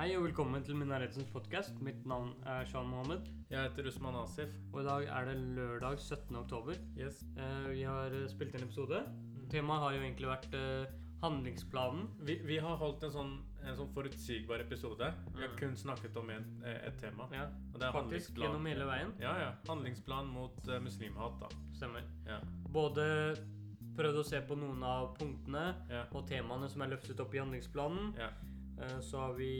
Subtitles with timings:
[0.00, 1.74] Hei og velkommen til Minaretsens podkast.
[1.84, 3.26] Mitt navn er Shan Mohammed.
[3.50, 4.54] Jeg heter Usman Asif.
[4.72, 6.36] Og i dag er det lørdag 17.
[6.40, 6.78] oktober.
[6.96, 7.18] Yes.
[7.36, 9.02] Eh, vi har eh, spilt inn episode.
[9.52, 12.06] Temaet har jo egentlig vært eh, handlingsplanen.
[12.24, 15.12] Vi, vi har holdt en sånn, en sånn forutsigbar episode.
[15.36, 15.58] Vi har Mm.
[15.60, 17.28] kun snakket om en, eh, et tema.
[17.36, 19.12] Ja, Og det er faktisk gjennom hele veien.
[19.20, 19.52] Ja, ja.
[19.68, 21.48] Handlingsplan mot uh, muslimhat, da.
[21.76, 22.08] Stemmer.
[22.26, 22.40] Ja.
[22.72, 23.36] Både
[23.98, 26.06] prøvd å se på noen av punktene Ja.
[26.14, 28.14] og temaene som er løftet opp i handlingsplanen.
[28.16, 28.30] Ja.
[28.80, 29.50] Eh, så har vi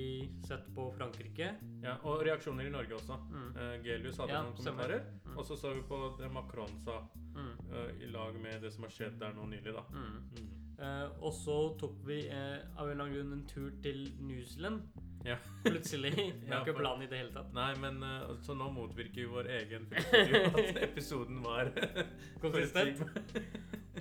[0.49, 1.55] sett på Frankrike.
[1.83, 1.97] ja.
[2.09, 3.19] Og reaksjoner i Norge også.
[3.31, 3.51] Mm.
[3.57, 5.03] Eh, Gelius hadde Ja, noen kommentarer.
[5.27, 5.37] Mm.
[5.39, 7.03] Og så så vi på det Macron sa,
[7.35, 7.53] Mm.
[7.73, 9.83] eh, i lag med det som har skjedd der nå nylig, da.
[9.93, 10.31] Mm.
[10.39, 10.49] Mm.
[10.81, 14.43] Eh, og så tok vi eh, av en eller annen grunn en tur til New
[14.45, 14.83] Zealand.
[15.25, 15.37] Ja.
[15.65, 16.15] Plutselig.
[16.41, 17.53] Vi har ikke plan i det hele tatt.
[17.53, 21.69] Nei, men uh, så nå motvirker jo vår egen film at episoden var
[22.41, 23.03] Konsistent.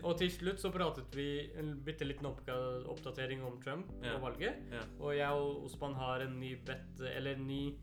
[0.04, 1.28] Og til slutt så pratet vi
[1.60, 4.16] en bitte liten oppdatering om Trump Ja.
[4.16, 4.56] og valget.
[4.72, 4.84] Ja.
[5.00, 7.76] Og jeg og Osman har en ny bet, eller en ny,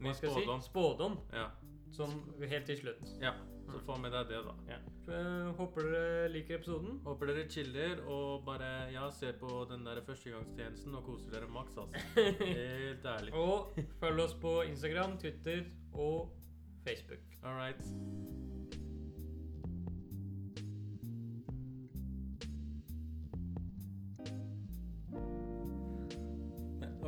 [0.00, 0.60] Ny spådom.
[0.60, 0.68] Si?
[0.68, 1.18] spådom.
[1.32, 1.48] Ja.
[1.92, 3.18] Som helt til slutt.
[3.22, 3.32] ja.
[3.64, 4.52] Så få med deg det, da.
[4.68, 5.52] Ja.
[5.56, 6.98] Håper dere liker episoden.
[7.04, 11.76] Håper dere chiller og bare ja, ser på den der førstegangstjenesten og koser dere maks,
[11.78, 12.04] altså.
[12.44, 13.32] Helt ærlig.
[13.34, 16.28] Og følg oss på Instagram, Twitter og
[16.84, 17.24] Facebook.
[17.42, 18.53] All right.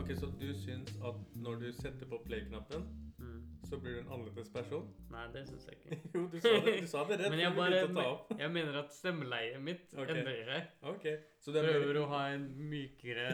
[0.07, 2.85] Ok, Så du syns at når du setter på play-knappen,
[3.19, 3.59] Mm.
[3.65, 4.85] så blir du en annerledes person?
[5.11, 5.99] Nei, det syns jeg ikke.
[6.15, 8.33] Jo, du sa det, du sa det rett Men jeg, bare, opp.
[8.43, 10.21] jeg mener at stemmeleiet mitt okay.
[10.21, 10.69] endrer seg.
[10.93, 11.07] Ok,
[11.43, 13.31] så det er Prøver mer, å ha en mykere,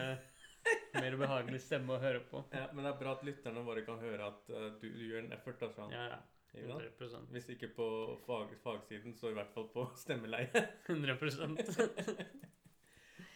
[0.97, 2.41] mer behagelig stemme å høre på.
[2.57, 5.27] ja, Men det er bra at lytterne våre kan høre at uh, du, du gjør
[5.27, 5.67] en effort.
[5.67, 5.89] Altså.
[5.93, 6.21] Ja, ja.
[6.53, 7.29] 100%.
[7.33, 7.85] Hvis ikke på
[8.25, 10.65] fag, fagsiden, så i hvert fall på stemmeleie.
[10.87, 11.17] 100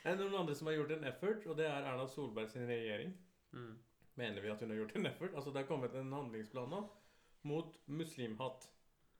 [0.07, 2.69] Det er noen andre som har gjort en effort, og det er Erna Solberg sin
[2.69, 3.15] regjering.
[3.51, 3.75] Mm.
[4.17, 5.35] Mener vi at hun har gjort en effort?
[5.35, 6.79] Altså Det er kommet en handlingsplan nå
[7.47, 8.69] mot muslimhat.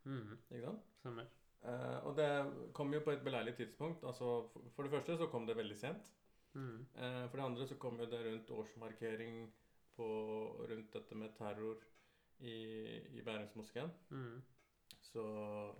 [0.03, 0.38] Mm.
[0.49, 0.88] Ikke sant?
[0.99, 1.27] Stemmer.
[1.67, 2.29] Eh, og det
[2.73, 4.03] kom jo på et beleilig tidspunkt.
[4.03, 6.11] Altså For for det første så kom det veldig sent.
[6.53, 6.87] Mm.
[6.95, 9.53] Eh, for det andre så kom jo det rundt årsmarkering
[9.95, 10.07] på,
[10.69, 11.77] rundt dette med terror
[12.39, 12.57] i,
[13.17, 13.91] i Bærumsmoskeen.
[14.09, 14.41] Mm.
[15.01, 15.23] Så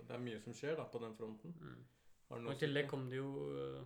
[0.08, 1.54] det er mye som skjer da på den fronten.
[1.60, 1.84] Mm.
[2.28, 3.82] Har Og i tillegg kom det jo øh,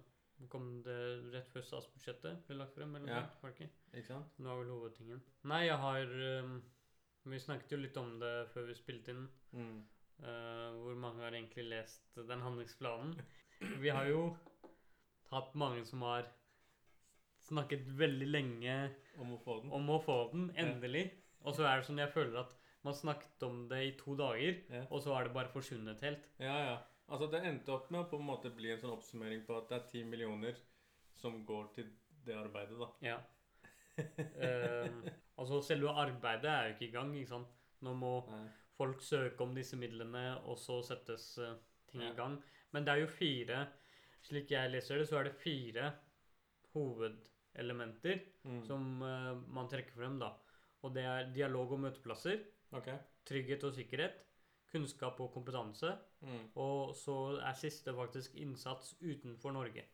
[0.49, 0.97] Kom det
[1.33, 2.95] rett før statsbudsjettet ble lagt frem?
[2.97, 3.21] eller Ja.
[3.21, 3.71] noe det ikke?
[3.95, 4.27] Ikke sant?
[4.39, 5.23] Det var vel hovedtingen.
[5.45, 6.63] Nei, jeg har um,
[7.25, 9.29] Vi snakket jo litt om det før vi spilte inn.
[9.53, 9.83] Mm.
[10.23, 13.15] Uh, hvor mange har egentlig lest den handlingsplanen.
[13.83, 14.37] Vi har jo
[15.31, 16.27] hatt mange som har
[17.43, 18.75] snakket veldig lenge
[19.19, 19.71] Om å få den.
[19.73, 21.11] om å få den, endelig.
[21.45, 24.59] Og så er det sånn jeg føler at man snakket om det i to dager,
[24.71, 24.85] Ja.
[24.91, 26.25] og så har det bare forsvunnet helt.
[26.39, 26.79] Ja, ja.
[27.09, 29.69] Altså Det endte opp med å på en måte bli en sånn oppsummering på at
[29.69, 30.55] det er ti millioner
[31.19, 31.91] som går til
[32.25, 32.89] det arbeidet, da.
[33.03, 33.19] Ja.
[34.41, 35.03] Ehm,
[35.37, 37.49] altså selve arbeidet er jo ikke i gang, ikke sant.
[37.83, 38.47] Nå må Nei.
[38.79, 41.55] folk søke om disse midlene, og så settes eh,
[41.91, 42.13] ting Ja.
[42.13, 42.39] i gang.
[42.73, 43.67] Men det er jo fire
[44.23, 45.89] Slik jeg leser det, så er det fire
[46.77, 48.61] hovedelementer Mm.
[48.67, 50.33] som eh, man trekker frem, da.
[50.83, 52.41] Og det er dialog og møteplasser,
[52.73, 52.99] okay.
[53.27, 54.15] trygghet og sikkerhet,
[54.73, 56.49] kunnskap og kompetanse, Mm.
[56.57, 59.85] og så er siste faktisk innsats utenfor Norge.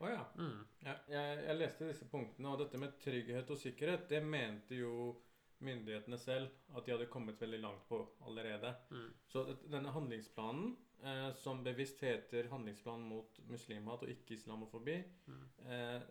[0.00, 0.24] Å ja.
[0.36, 0.64] Mm.
[0.84, 5.20] ja jeg, jeg leste disse punktene, og dette med trygghet og sikkerhet, det mente jo
[5.64, 8.74] myndighetene selv at de hadde kommet veldig langt på allerede.
[8.90, 9.06] Mm.
[9.30, 15.48] Så denne handlingsplanen, eh, som bevisst heter 'Handlingsplan mot muslimhat og ikke-islamofobi', Mm.
[15.70, 16.02] eh,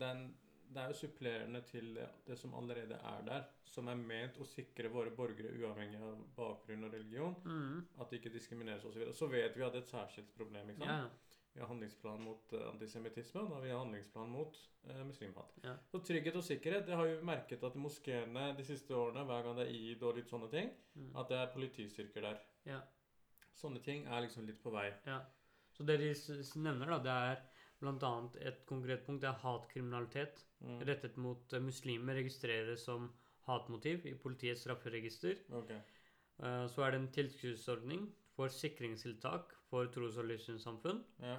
[0.00, 0.36] den,
[0.72, 1.94] det er jo supplerende til
[2.26, 6.84] det, som allerede er der, som er ment å sikre våre borgere, uavhengig av bakgrunn
[6.84, 7.86] og religion, Mm.
[8.00, 8.92] at de ikke diskrimineres osv.
[8.92, 9.14] Så, videre.
[9.14, 10.70] så vet vi at det er et særskilt problem.
[10.70, 10.90] ikke sant?
[10.90, 11.10] Yeah.
[11.56, 14.58] Vi har handlingsplan mot uh, antisemittisme, og da har vi handlingsplan mot
[14.90, 15.54] eh, muslimhat.
[15.64, 15.76] Ja.
[15.88, 19.56] Så trygghet og sikkerhet, det har jo merket at moskeene de siste årene, hver gang
[19.56, 21.16] det er id og litt sånne ting, Mm.
[21.16, 22.38] at det er politistyrker der.
[22.66, 22.80] ja.
[23.56, 24.90] Sånne ting er liksom litt på vei.
[25.06, 25.22] Ja.
[25.72, 26.12] Så det de
[26.60, 27.42] nevner, da, det er
[27.80, 28.28] bl.a.
[28.40, 30.78] et konkret punkt, er hatkriminalitet Mm.
[30.88, 33.10] rettet mot eh, muslimer registreres som
[33.46, 35.36] hatmotiv i politiets strafferegister.
[35.52, 35.70] Ok.
[35.70, 41.04] Eh, Så er det en tilskuddsordning for sikringstiltak for tros- og livssynssamfunn.
[41.20, 41.36] Ja.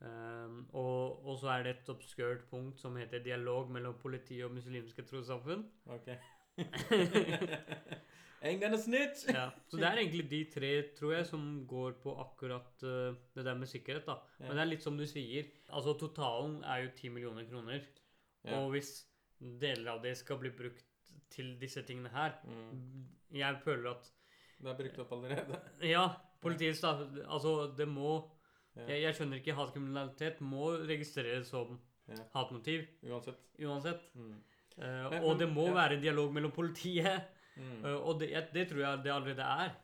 [0.00, 4.50] Um, og, og så er det et obskurt punkt som heter 'dialog mellom politi og
[4.54, 5.64] muslimske trossamfunn'.
[5.86, 6.08] Ok.
[8.42, 9.24] Ain't gonna snitch!
[9.34, 9.48] Ja.
[9.68, 13.54] Så det er egentlig de tre, tror jeg, som går på akkurat uh, det der
[13.58, 14.06] med sikkerhet.
[14.06, 14.14] da.
[14.38, 15.48] Men det er litt som du sier.
[15.74, 17.80] Altså Totalen er jo 10 millioner kroner.
[18.54, 18.92] Og hvis
[19.40, 20.84] deler av det skal bli brukt
[21.30, 23.04] til disse tingene her Mm.
[23.34, 24.06] Jeg føler at
[24.58, 25.58] Det er brukt opp allerede.
[25.94, 26.06] Ja,
[26.40, 26.94] politiet da,
[27.28, 28.30] Altså, det må
[28.76, 28.86] Ja.
[28.88, 32.14] jeg, jeg skjønner ikke hatkriminalitet må registreres som Ja.
[32.34, 33.36] hatmotiv Uansett.
[33.60, 34.00] uansett.
[34.14, 34.30] Mm.
[34.78, 35.74] Uh, Men- og men- det må ja.
[35.74, 37.22] være dialog mellom politiet.
[37.58, 37.84] Mm.
[37.84, 39.74] eh, og det, det tror jeg det allerede er.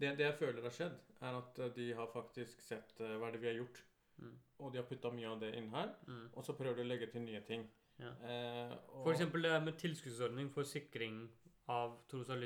[0.00, 3.28] Det, det jeg føler har skjedd, er at eh, de har faktisk sett eh, hva
[3.28, 3.82] er det vi har gjort.
[4.20, 4.34] Mm.
[4.60, 6.28] Og de har putta mye av det inn her, Mm.
[6.34, 7.66] og så prøver de å legge til nye ting.
[8.00, 8.10] Ja.
[8.24, 8.72] Eh,
[9.02, 11.28] For eksempel det med tilskuddsordning for sikring
[11.68, 12.38] av tros- og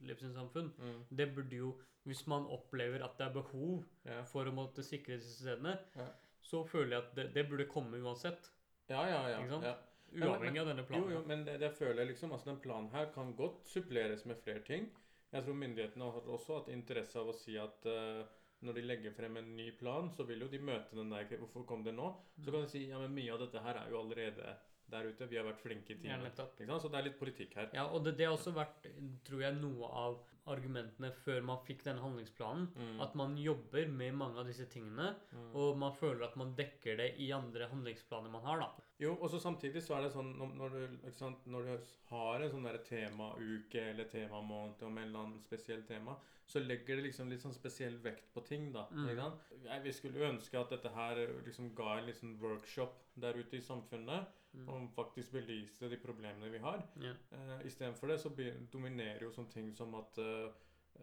[0.00, 0.72] livssynssamfunn.
[0.78, 1.72] mm, Det burde jo,
[2.04, 4.22] hvis man opplever at det er behov ja.
[4.24, 6.06] for å måtte sikre disse stedene, Ja.
[6.42, 8.50] så føler jeg at det, det burde komme uansett.
[8.88, 9.74] ja, ja, ja.
[10.14, 10.28] Ja.
[10.32, 11.08] Uavhengig av denne planen.
[11.08, 14.24] jo, jo, men det, det føler jeg liksom Altså, den planen her kan godt suppleres
[14.28, 14.90] med flere ting.
[15.32, 18.20] Jeg tror myndighetene har også hatt interesse av å si at uh,
[18.62, 21.64] når de legger frem en ny plan, så vil jo de møte den der Hvorfor
[21.66, 22.10] kom det nå?
[22.44, 24.52] Så kan de si ja, men mye av dette her er jo allerede
[24.92, 25.26] der ute.
[25.30, 26.18] Vi har vært flinke i Ja.
[26.20, 26.82] Ikke sant?
[26.82, 27.70] Så det er litt politikk her.
[27.72, 28.84] Ja, og det, det har også vært,
[29.24, 30.20] tror jeg, noe av
[30.52, 32.68] argumentene før man fikk denne handlingsplanen.
[32.76, 33.00] Mm.
[33.04, 35.54] At man jobber med mange av disse tingene, Mm.
[35.56, 38.84] og man føler at man dekker det i andre handlingsplaner man har, da.
[39.02, 42.52] Jo, og så samtidig så er det sånn når, du, sant, når du har en
[42.52, 46.14] sånn der temauke eller temamåned om en eller annen spesiell tema,
[46.46, 48.84] så legger det liksom litt sånn spesiell vekt på ting, da.
[48.92, 49.06] Mm.
[49.08, 49.48] Ikke sant?
[49.64, 53.64] Jeg, vi skulle ønske at dette her liksom ga en liksom workshop der ute i
[53.64, 54.66] samfunnet Mm.
[54.68, 56.82] om faktisk belyse de problemene vi har.
[57.00, 57.16] Yeah.
[57.32, 58.28] Uh, Istedenfor det så
[58.72, 60.50] dominerer jo sånne ting som at uh,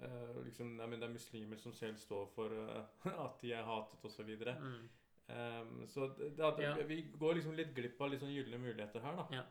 [0.04, 2.84] uh, liksom, nei, men det er muslimer som selv står for uh,
[3.25, 4.30] at de er hatet, osv.
[4.38, 4.84] Så, Mm.
[5.30, 6.74] Um, så det, det, at Ja.
[6.88, 9.44] vi går liksom litt glipp av litt sånn gylne muligheter her, da.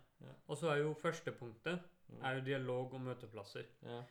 [0.48, 2.22] Og så er jo første punktet Mm.
[2.24, 3.66] er jo dialog og møteplasser.
[3.84, 4.02] Ja.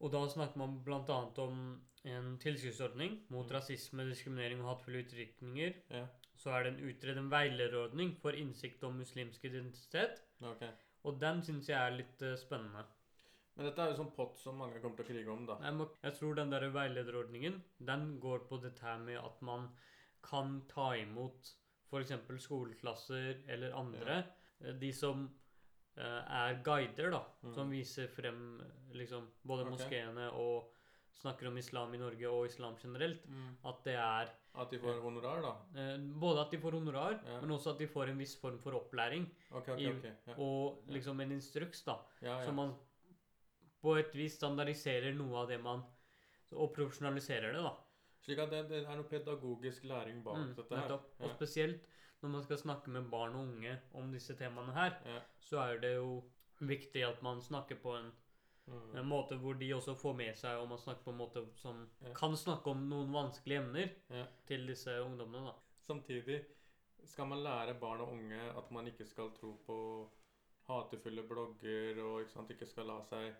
[0.00, 1.30] Og da snakker man bl.a.
[1.38, 3.54] om en tilskuddsordning mot Mm.
[3.56, 5.74] rasisme, diskriminering og hatefulle uttrykninger.
[5.90, 6.06] Ja.
[6.36, 10.20] Så er det en utredet veilederordning for innsikt om muslimsk identitet.
[10.42, 10.68] Okay.
[11.04, 12.84] Og den syns jeg er litt uh, spennende.
[13.56, 15.56] Men dette er jo sånn pott som mange kommer til å krige om, da.
[15.62, 19.70] Jeg, må, jeg tror den der veilederordningen den går på dette her med at man
[20.22, 21.52] kan ta imot
[21.90, 22.12] f.eks.
[22.42, 24.22] skoleklasser eller andre.
[24.58, 24.72] Ja.
[24.80, 27.22] De som uh, er guider, da.
[27.42, 27.52] Mm.
[27.54, 29.76] Som viser frem eh, liksom både okay.
[29.76, 30.72] moskeene og
[31.16, 33.24] snakker om islam i Norge og islam generelt.
[33.64, 35.52] At det er At de får honorar, da.
[35.80, 37.40] eh, både at de får honorar, Ja.
[37.40, 39.26] men også at de får en viss form for opplæring.
[39.50, 40.12] Okay, okay, I-.
[40.26, 40.34] Ja.
[40.38, 41.98] Og liksom en instruks, da.
[42.20, 42.52] Så ja.
[42.52, 42.74] man
[43.82, 45.84] på et vis standardiserer noe av det man
[46.52, 47.72] Og profesjonaliserer det, da.
[48.24, 50.82] Slik at det, det er noe pedagogisk læring bak Mm, dette her.
[50.88, 51.20] nettopp.
[51.20, 51.86] Og spesielt
[52.22, 55.20] når man skal snakke med barn og unge om disse temaene her, Ja.
[55.40, 56.22] så er det jo
[56.60, 58.12] viktig at man snakker på en,
[58.66, 58.96] Mm.
[58.98, 61.88] en måte hvor de også får med seg, og man snakker på en måte som
[62.02, 62.12] Ja.
[62.14, 64.24] kan snakke om noen vanskelige emner Ja.
[64.46, 65.52] til disse ungdommene, da.
[65.86, 66.44] Samtidig
[67.04, 70.08] skal man lære barn og unge at man ikke skal tro på
[70.68, 73.34] hatefulle blogger og ikke, sant, ikke skal la seg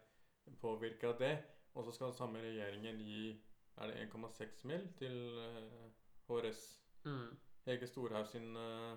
[0.63, 1.39] påvirke av det.
[1.75, 3.41] Og så skal samme regjeringen gi
[3.79, 5.91] er det 1,6 mil til eh,
[6.29, 6.63] HRS.
[7.05, 7.37] Mm.
[7.67, 8.97] Hege Storhaug sin eh,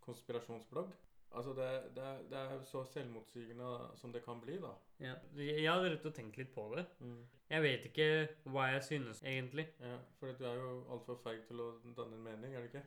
[0.00, 0.92] konspirasjonsblogg.
[1.36, 3.66] Altså det, det, det er så selvmotsigende
[4.00, 4.70] som det kan bli, da.
[5.04, 5.14] Ja.
[5.36, 6.86] Jeg hadde rett og tenkt litt på det.
[7.04, 7.18] Mm.
[7.50, 8.06] Jeg vet ikke
[8.48, 9.66] hva jeg synes, egentlig.
[9.80, 11.68] Ja, For du er jo altfor feig til å
[11.98, 12.84] danne en mening, er du ikke?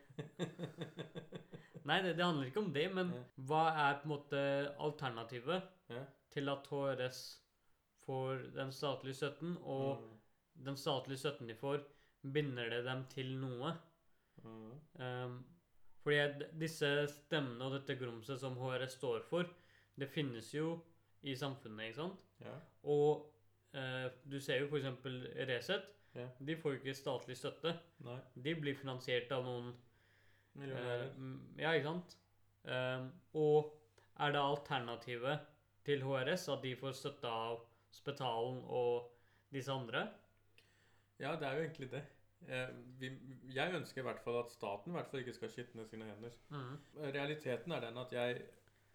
[1.90, 3.22] Nei, det, det handler ikke om det, men Ja.
[3.50, 4.42] hva er på en måte
[4.80, 6.04] alternativet Ja.
[6.34, 7.22] til at HRS
[8.06, 10.18] får den statlige støtten, og Mm.
[10.66, 11.82] Den statlige støtten de får,
[12.34, 13.74] binder det dem til noe?
[14.44, 14.72] Mm.
[15.02, 15.40] Um,
[16.02, 19.50] fordi disse stemmene og dette grumset som HRS står for,
[20.00, 20.80] det finnes jo
[21.22, 22.26] i samfunnet, ikke sant?
[22.42, 22.56] Ja.
[22.90, 23.28] Og
[23.78, 25.06] uh, du ser jo f.eks.
[25.50, 25.92] Resett.
[26.18, 26.28] Ja.
[26.40, 27.76] De får jo ikke statlig støtte.
[28.04, 28.18] Nei.
[28.34, 29.72] De blir finansiert av noen
[30.60, 31.14] Millionærer.
[31.16, 32.18] Mm, ja, ikke sant?
[32.68, 33.06] Um,
[33.40, 33.70] og
[34.20, 35.46] er det alternativet
[35.88, 37.62] til HRS at de får støtte av
[37.96, 39.08] Spetalen og
[39.54, 40.06] disse andre?
[41.22, 42.02] Ja, det er jo egentlig det.
[42.50, 43.10] Eh, vi,
[43.54, 46.34] jeg ønsker i hvert fall at staten i hvert fall ikke skal skitne sine hender.
[46.50, 46.78] Mm.
[47.14, 48.40] Realiteten er den at jeg,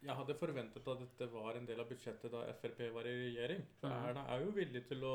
[0.02, 3.62] jeg hadde forventet at dette var en del av budsjettet da Frp var i regjering.
[3.80, 4.08] For mm.
[4.08, 5.14] Erna er jo villig til å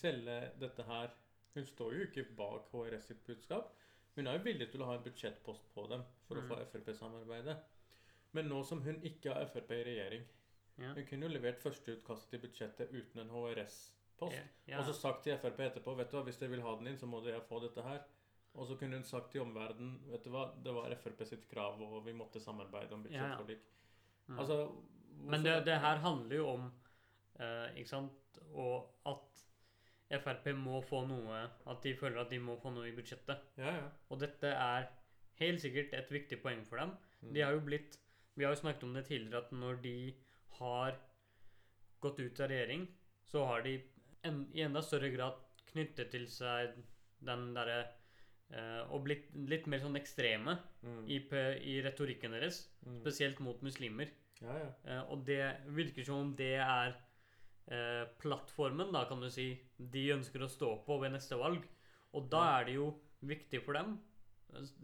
[0.00, 1.12] selge dette her.
[1.54, 3.74] Hun står jo ikke bak HRS sitt budskap.
[4.16, 6.48] Hun er jo villig til å ha en budsjettpost på dem for å Mhm.
[6.48, 7.56] få Frp-samarbeidet.
[8.32, 10.24] Men nå som hun ikke har Frp i regjering
[10.78, 10.94] Ja.
[10.94, 13.99] Hun kunne jo levert førsteutkastet til budsjettet uten en HRS-post.
[14.28, 14.78] Ja, ja.
[14.78, 16.98] Og så sagt til Frp etterpå vet du hva, hvis dere vil ha den inn,
[17.00, 18.02] så må dere få dette her.
[18.58, 21.80] Og så kunne hun sagt til omverdenen vet du hva, det var Frp sitt krav,
[21.80, 23.22] og vi måtte samarbeide om Ja, ja.
[23.22, 23.66] budsjettforlik.
[24.26, 24.38] Mm.
[24.38, 24.56] Altså
[25.30, 26.66] Men det, det her handler jo om
[27.40, 28.38] eh, Ikke sant?
[28.52, 29.44] Og at
[30.20, 33.42] Frp må få noe At de føler at de må få noe i budsjettet.
[33.58, 33.88] Ja, ja.
[34.10, 34.88] Og dette er
[35.40, 36.94] helt sikkert et viktig poeng for dem.
[37.20, 37.34] Mm.
[37.34, 37.98] De har jo blitt
[38.34, 40.14] Vi har jo snakket om det tidligere at når de
[40.58, 40.98] har
[42.00, 42.86] gått ut av regjering,
[43.28, 43.74] så har de
[44.26, 45.38] en, i enda større grad
[45.70, 46.74] knyttet til seg
[47.24, 47.78] den derre
[48.50, 51.02] eh, Og blitt litt mer sånn ekstreme mm.
[51.06, 51.20] i,
[51.72, 52.94] i retorikken deres, Mm.
[53.02, 54.08] spesielt mot muslimer.
[54.40, 54.68] Ja, ja.
[54.88, 55.42] Eh, og det
[55.76, 56.94] virker som om det er
[57.68, 61.66] eh, plattformen, da, kan du si, de ønsker å stå på ved neste valg.
[62.16, 62.86] Og da er det jo
[63.20, 63.98] viktig for dem.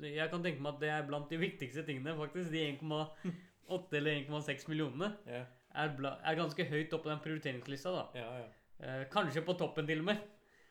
[0.04, 2.52] Jeg kan tenke meg at det er blant de viktigste tingene, faktisk.
[2.52, 5.40] De 1,8 eller 1,6 millionene Ja,
[5.74, 8.04] er, er ganske høyt oppe på den prioriteringslista, da.
[8.20, 8.28] ja.
[8.44, 8.46] ja.
[8.80, 10.25] Eh, kanskje på toppen, til og med.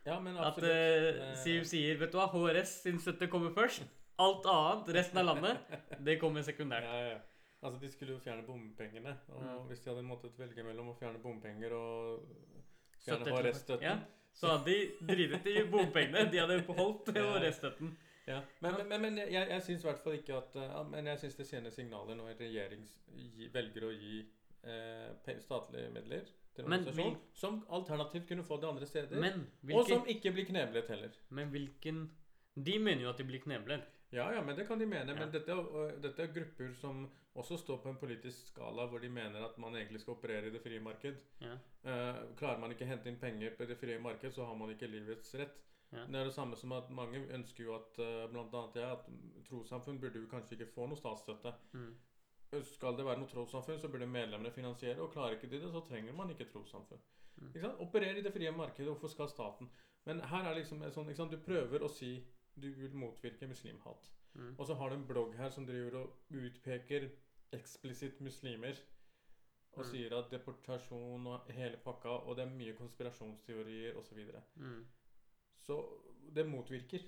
[0.06, 0.72] ja men absolutt.
[0.72, 3.86] At Eh, Siv sier vet du hva, HRS sin støtte kommer først.
[4.18, 5.58] Alt annet, resten av landet,
[6.06, 6.84] det kommer sekundært.
[6.84, 7.18] Ja, ja.
[7.66, 9.18] Altså, De skulle jo fjerne bompengene.
[9.28, 9.56] Og ja.
[9.68, 12.28] hvis de hadde måttet velge mellom å fjerne bompenger og
[13.04, 13.98] fjerne HRS-støtten Ja,
[14.34, 16.28] så hadde de dritet i bompengene.
[16.32, 17.10] De hadde beholdt.
[17.10, 17.98] HRS-støtten.
[18.28, 21.08] Ja, men, men, men, jeg, jeg syns i hvert fall ikke at eh, ja, Men
[21.12, 22.88] jeg syns det sender signaler når en regjering
[23.54, 24.24] velger å gi
[24.66, 29.20] eh, statlige midler til en Men organisasjon som alternativt kunne få det andre steder.
[29.20, 29.44] Men
[29.74, 31.20] og som ikke blir kneblet heller.
[31.30, 32.10] men hvilken
[32.56, 33.84] De mener jo at de blir kneblet.
[34.12, 35.12] Ja, ja, men det kan de mene.
[35.12, 35.20] Ja.
[35.20, 35.56] Men dette,
[36.02, 39.76] dette er grupper som også står på en politisk skala hvor de mener at man
[39.76, 41.20] egentlig skal operere i det frie marked.
[41.42, 41.58] Ja.
[41.84, 44.72] Eh, klarer man ikke å hente inn penger på det frie marked, så har man
[44.72, 45.60] ikke livets rett.
[45.92, 46.06] Ja.
[46.08, 48.00] Det er det samme som at mange ønsker jo at
[48.32, 51.54] blant annet jeg, at trossamfunn burde jo kanskje ikke få noe statsstøtte.
[51.76, 51.92] Mm.
[52.64, 55.02] Skal det være noe trossamfunn, så burde medlemmene finansiere.
[55.02, 57.02] Og klarer ikke de det, så trenger man ikke trossamfunn.
[57.38, 57.52] Mm.
[57.56, 57.72] Ikke?
[57.84, 58.88] Operer i det frie markedet.
[58.88, 59.70] Hvorfor skal staten?
[60.06, 61.30] Men her er liksom sånn?
[61.32, 62.24] Du prøver å si
[62.56, 64.12] du vil motvirke muslimhat.
[64.36, 64.56] Mm.
[64.60, 67.10] Og så har du en blogg her som driver og utpeker
[67.54, 68.76] eksplisitt muslimer.
[69.76, 69.92] Og Mm.
[69.92, 74.08] sier at deportasjon og hele pakka, og det er mye konspirasjonsteorier osv.
[74.10, 74.42] Så, videre.
[74.56, 74.86] Mm.
[75.58, 75.86] så
[76.34, 77.00] det motvirker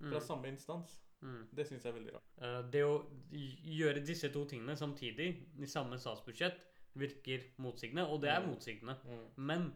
[0.00, 0.20] fra Mm.
[0.20, 1.00] samme instans.
[1.22, 1.46] Mm.
[1.54, 2.30] Det syns jeg er veldig rart.
[2.42, 2.94] Eh, Det å
[3.32, 5.28] gjøre disse to tingene samtidig
[5.62, 6.56] i samme statsbudsjett
[6.98, 8.48] virker motsigende, og det er Mm.
[8.50, 8.96] motsigende.
[9.36, 9.72] Men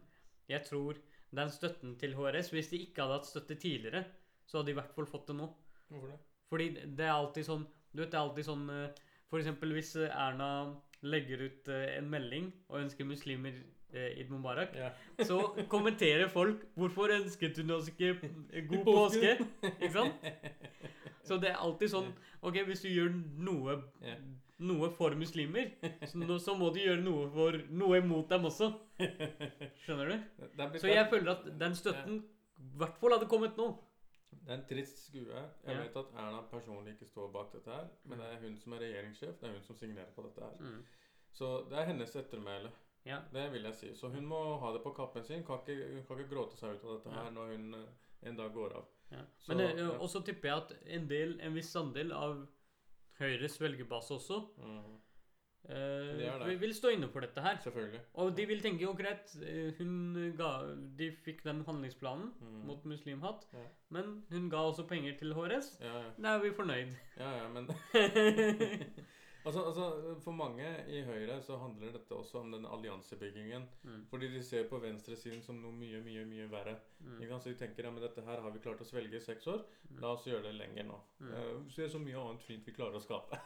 [0.48, 0.96] jeg tror
[1.34, 4.04] den støtten til HRS Hvis de ikke hadde hatt støtte tidligere,
[4.46, 5.48] så hadde de i hvert fall fått det nå.
[5.90, 6.18] Hvorfor det?
[6.48, 9.00] Fordi det er alltid sånn Du vet, det er alltid sånn F.eks.
[9.30, 13.62] For eksempel hvis eh, Erna legger ut eh, en melding og ønsker muslimer
[13.92, 14.90] eh, Eid Mubarak, Ja.
[15.24, 18.14] så kommenterer folk 'Hvorfor ønsket hun oss ikke
[18.68, 19.36] god påske?'
[19.80, 20.14] Ikke sant?
[21.26, 22.12] Så det er alltid sånn
[22.42, 23.80] Ok, hvis du gjør noe
[24.58, 25.66] noe for muslimer,
[26.08, 28.70] så, så må du gjøre noe for noe imot dem også.
[29.84, 30.78] Skjønner du?
[30.80, 33.66] Så jeg føler at den støtten i hvert fall hadde kommet nå.
[34.32, 35.42] Det er en trist skue.
[35.66, 38.72] Jeg vet at Erna personlig ikke står bak dette her, men det er hun som
[38.76, 39.36] er regjeringssjef.
[39.40, 40.56] Det er hun som signerer på dette her.
[40.60, 40.80] Mm.
[41.36, 42.70] Så det er hennes ettermæle.
[43.06, 43.20] Ja.
[43.32, 43.92] Det vil jeg si.
[43.94, 45.44] Så hun må ha det på kappen sin.
[45.46, 48.36] Kan ikke, hun kan ikke gråte seg ut av dette her når hun eh, en
[48.36, 48.84] dag går av.
[49.12, 49.22] Ja.
[49.38, 49.90] Så, Men eh, ja.
[50.02, 52.46] også tipper jeg at en del, en viss andel av
[53.20, 54.96] Høyres velgerbase også Mhm.
[55.68, 56.60] eh, Det det.
[56.60, 57.56] vil- stå inne for dette her.
[57.62, 58.00] Selvfølgelig.
[58.14, 60.50] Og de vil tenke jo greit, eh, hun ga
[60.98, 62.66] De fikk den handlingsplanen Mhm.
[62.66, 63.58] mot muslimhat, Ja.
[63.90, 65.78] men hun ga også penger til HRS.
[65.80, 66.10] Ja, ja.
[66.22, 66.92] Da er vi fornøyd.
[67.18, 67.68] ja, ja men
[69.46, 73.64] altså, altså, For mange i Høyre så handler dette også om den alliansebyggingen.
[73.86, 74.02] Mm.
[74.10, 76.74] Fordi de ser på venstresiden som noe mye, mye mye verre.
[77.00, 77.22] Mm.
[77.40, 79.62] Så de tenker ja, men dette her har vi klart å svelge i seks år.
[79.90, 80.00] Mm.
[80.02, 80.98] La oss gjøre det lenger nå.
[81.20, 81.30] Mm.
[81.30, 83.38] det se så mye annet fint vi klarer å skape.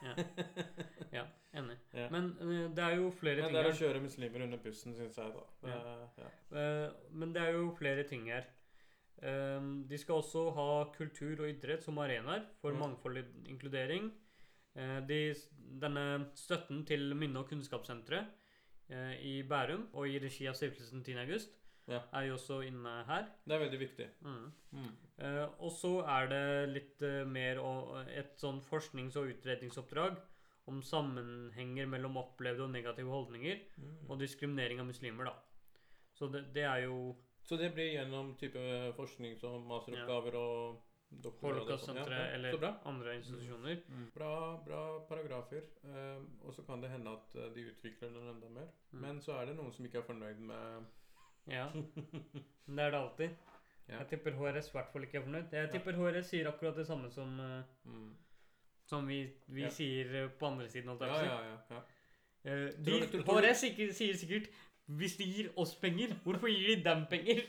[1.12, 1.26] Ja,
[1.60, 1.76] enig.
[2.00, 2.06] Ja.
[2.14, 4.94] Men eh, det er jo flere ting ting det er å kjøre muslimer under bussen,
[4.96, 5.44] syns jeg, da.
[5.66, 6.30] Det, ja.
[6.56, 8.46] Eh, Men det er jo flere ting her.
[9.20, 12.78] Eh, De skal også ha kultur og idrett som arenaer for Mm.
[12.86, 14.12] mangfold og inkludering.
[14.76, 15.34] Eh, De,
[15.80, 18.26] denne støtten til Minne- og kunnskapssenteret
[18.90, 21.14] eh, i Bærum og i regi av Stiftelsen 10.
[21.24, 21.56] august
[21.88, 22.00] Ja.
[22.12, 23.24] er jo også inne her.
[23.46, 24.06] Det er veldig viktig.
[24.22, 24.52] Mm.
[24.72, 24.90] Mm.
[25.18, 27.58] Eh, og så er det litt eh, mer
[28.14, 30.16] et sånn forsknings- og utredningsoppdrag
[30.68, 34.10] om sammenhenger mellom opplevde og negative holdninger Mm.
[34.10, 35.34] og diskriminering av muslimer, da.
[36.14, 38.58] Så det, det er jo Så det blir gjennom type
[38.96, 40.82] forsknings- og masteroppgaver og og.
[41.42, 42.34] Holocaust-senteret Ja, ja.
[42.34, 43.76] eller andre institusjoner.
[44.14, 45.62] Bra, bra paragrafer.
[45.84, 48.68] Eh, og så kan det hende at eh, de utvikler den enda mer.
[48.92, 49.00] Mm.
[49.00, 50.86] Men så er det noen som ikke er fornøyd med
[51.50, 51.66] Ja.
[52.70, 53.30] Det er det alltid.
[53.88, 53.98] Ja.
[53.98, 55.52] Jeg tipper HRS i hvert fall ikke er fornøyd.
[55.52, 58.10] Jeg tipper HRS sier akkurat det samme som, eh, mm.
[58.86, 60.90] som vi, vi sier eh, på andre siden.
[61.00, 61.56] jeg Ja, ja, ja.
[61.70, 61.80] ja.
[62.44, 63.64] Eh, De, Tror- tror- tror du- HRS
[63.98, 64.46] sier sikkert
[64.86, 67.42] hvis de gir oss penger, hvorfor gir de dem penger?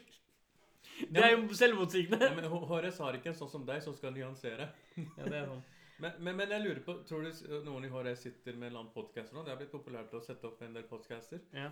[1.09, 2.19] Det er jo selvmotsigende.
[2.27, 4.69] Ja, men HRS har ikke en sånn som deg som skal nyansere.
[4.97, 5.63] Ja, det er sånn.
[6.01, 8.79] Men, men, men jeg lurer på, tror du noen i HRS sitter med en eller
[8.79, 9.43] annen podcast nå?
[9.45, 11.43] Det er blitt populært å sette opp en del podcaster.
[11.53, 11.69] Ja.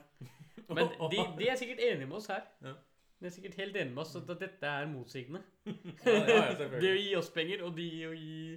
[0.69, 2.45] Men de, de er sikkert enige med oss her.
[2.61, 2.75] Ja.
[3.19, 5.41] De er sikkert helt enige med oss at dette er motsigende.
[5.65, 6.43] Ja, ja,
[6.83, 8.53] det å gi oss penger, og de å gi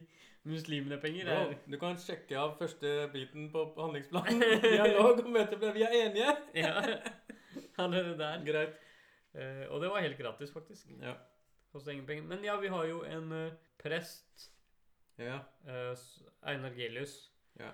[0.46, 4.44] muslimene penger, Bro, er du kan sjekke av første biten på handlingsplanen.
[4.66, 5.74] Dialog og møteblad.
[5.78, 6.36] Vi er enige!
[6.58, 6.74] Ja,
[7.80, 8.42] allerede der.
[8.46, 8.80] Greit.
[9.34, 10.90] Eh, og det var helt gratis, faktisk.
[11.00, 11.14] Ja.
[11.72, 12.26] Kostet ingen penger.
[12.28, 14.50] Men ja, vi har jo en eh, prest,
[15.18, 15.38] ja.
[15.66, 15.94] eh,
[16.52, 17.72] Einar Gelius, Ja.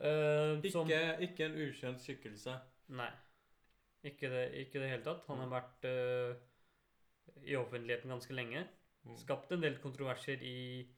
[0.00, 2.54] ikke, som Ikke, en ukjent skikkelse.
[2.96, 3.10] Nei.
[4.08, 5.26] Ikke det, i det hele tatt.
[5.28, 6.38] Han har vært eh,
[7.44, 8.64] i offentligheten ganske lenge.
[9.04, 9.16] Mm.
[9.20, 10.88] Skapt en del kontroverser i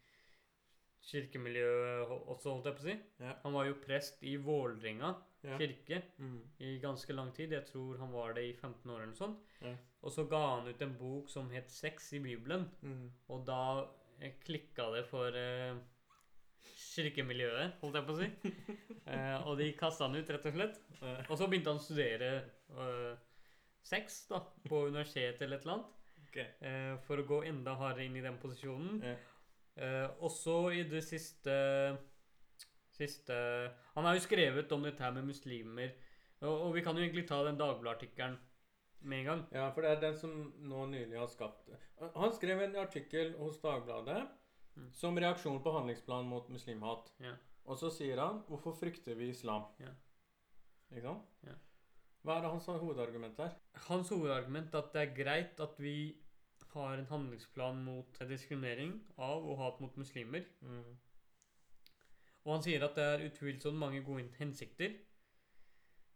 [1.02, 2.96] kirkemiljøet også, holdt jeg på å si.
[3.24, 3.34] Ja.
[3.42, 5.56] Han var jo prest i Vålerenga Ja.
[5.58, 6.40] kirke Mm.
[6.60, 7.50] i ganske lang tid.
[7.52, 9.40] Jeg tror han var det i 15 år eller noe sånt.
[9.60, 9.72] Ja.
[10.02, 12.68] Og så ga han ut en bok som het Sex i Bibelen.
[12.82, 13.08] Mm.
[13.28, 13.88] Og da
[14.20, 15.74] eh, klikka det for eh,
[16.94, 18.30] kirkemiljøet, holdt jeg på å si.
[19.12, 20.76] Eh, og de kasta han ut, rett og slett.
[21.28, 22.28] Og så begynte han å studere
[22.70, 23.16] eh,
[23.82, 25.98] sex da, på universitetet eller et eller annet.
[26.28, 26.46] Okay.
[26.64, 29.02] eh, for å gå enda hardere inn i den posisjonen.
[29.02, 29.16] Ja.
[29.82, 31.52] Eh, også i det siste
[32.92, 33.34] Siste
[33.94, 35.94] Han har jo skrevet om dette her med muslimer.
[36.42, 38.38] Og, og vi kan jo egentlig ta den Dagbladet-artikkelen
[39.00, 39.42] med en gang.
[39.54, 41.70] Ja, for det er den som nå nylig har skapt
[42.14, 44.22] Han skrev en artikkel hos Dagbladet
[44.76, 44.92] Mm.
[44.92, 47.12] som reaksjon på handlingsplanen mot muslimhat.
[47.20, 47.34] Ja.
[47.64, 49.92] Og så sier han 'Hvorfor frykter vi islam?' Ja.
[50.90, 51.22] Ikke sant?
[51.44, 51.54] Ja.
[52.24, 53.54] Hva er hans hovedargument her?
[53.74, 56.16] Hans hovedargument er at det er greit at vi
[56.72, 60.44] har en handlingsplan mot diskriminering av og hat mot muslimer.
[60.60, 60.98] Mm.
[62.44, 64.96] Og han sier at det er utvilsomt mange gode hensikter.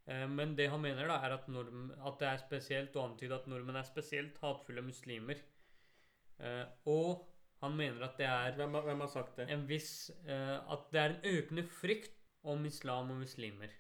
[0.07, 3.37] Eh, Men det han mener, da, er at, norm, at det er spesielt å antyde
[3.37, 5.43] at nordmenn er spesielt hatefulle muslimer.
[6.39, 7.27] Eh, Og
[7.63, 9.49] han mener at det er Hvem, hvem har sagt det?
[9.51, 12.13] en viss eh, At det er en økende frykt
[12.45, 13.73] om islam og muslimer.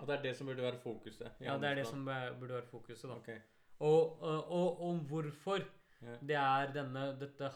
[0.00, 1.38] At det er det som burde være fokuset?
[1.40, 3.16] Ja, det er det som burde være fokuset, da.
[3.16, 3.38] Okay.
[3.78, 5.62] Og, og, hvorfor
[6.02, 6.18] yeah.
[6.20, 7.48] det er denne, dette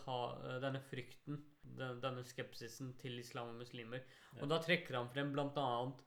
[0.62, 4.02] denne frykten, den, denne skepsisen til islam og muslimer.
[4.40, 6.07] Og da trekker han frem blant annet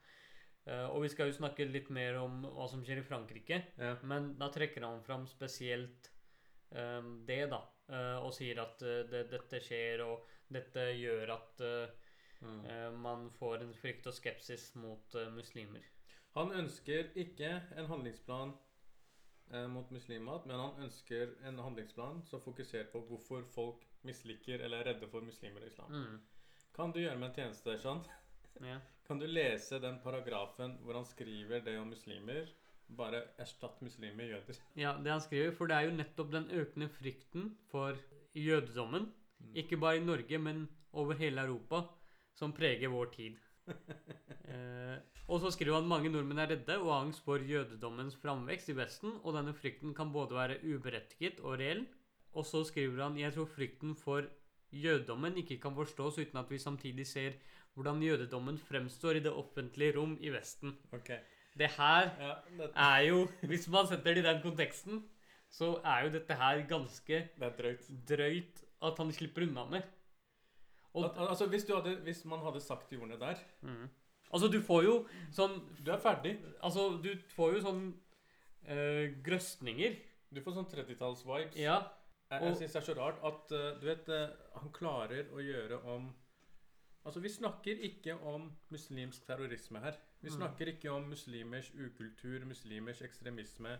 [0.63, 3.97] Uh, Og vi skal jo snakke litt mer om hva som skjer i Frankrike, Ja.
[4.07, 6.07] men da trekker han fram spesielt
[6.71, 7.59] um, det, da.
[7.89, 11.65] Uh, og sier at uh, det, dette skjer, og dette gjør at
[12.43, 12.95] Mm.
[12.99, 15.83] man får en frykt og skepsis mot muslimer.
[16.35, 18.51] Han ønsker ikke en handlingsplan
[19.71, 24.91] mot muslimer, men han ønsker en handlingsplan som fokuserer på hvorfor folk misliker eller er
[24.93, 25.91] redde for muslimer og islam.
[25.93, 26.19] Mm.
[26.75, 28.03] Kan du gjøre meg en tjeneste, Shan?
[28.61, 28.75] Ja.
[29.07, 32.51] Kan du lese den paragrafen hvor han skriver det om muslimer?
[32.93, 34.59] Bare erstatt muslimer med jøder.
[34.83, 37.97] ja, det han skriver, for det er jo nettopp den økende frykten for
[38.37, 39.09] jødedommen,
[39.43, 39.55] Mm.
[39.59, 40.59] ikke bare i Norge, men
[40.93, 41.81] over hele Europa,
[42.33, 43.39] som preger vår tid.
[44.53, 44.97] Eh,
[45.31, 48.75] og så skriver han mange nordmenn er redde og har angst for jødedommens framvekst i
[48.77, 51.85] Vesten, og denne frykten kan både være uberettiget og reell.
[52.33, 54.25] Og så skriver han jeg tror frykten for
[54.73, 57.37] jødedommen ikke kan forstås uten at vi samtidig ser
[57.73, 60.77] hvordan jødedommen fremstår i det offentlige rom i Vesten.
[60.93, 61.19] Okay.
[61.57, 62.33] Det her Ja,
[62.75, 65.03] er jo Hvis man setter det i den konteksten,
[65.49, 67.89] så er jo dette her ganske det drøyt.
[68.09, 69.81] drøyt at han slipper unna med.
[70.93, 73.89] Og, Al altså, hvis, du hadde, hvis man hadde sagt de ordene der mm.
[74.33, 74.95] Altså, du får jo
[75.31, 76.37] sånn Du er ferdig.
[76.63, 77.83] Altså, du får jo sånn
[78.69, 79.95] øh, grøsninger.
[80.33, 81.57] Du får sånn 30-talls-vibes.
[81.61, 81.83] Ja.
[82.33, 85.41] Jeg, jeg syns det er så rart at eh, du vet, eh, han klarer å
[85.43, 86.11] gjøre om
[87.05, 89.97] Altså, vi snakker ikke om muslimsk terrorisme her.
[90.21, 90.35] Vi Mm.
[90.37, 93.73] snakker ikke om muslimers ukultur, muslimers ekstremisme.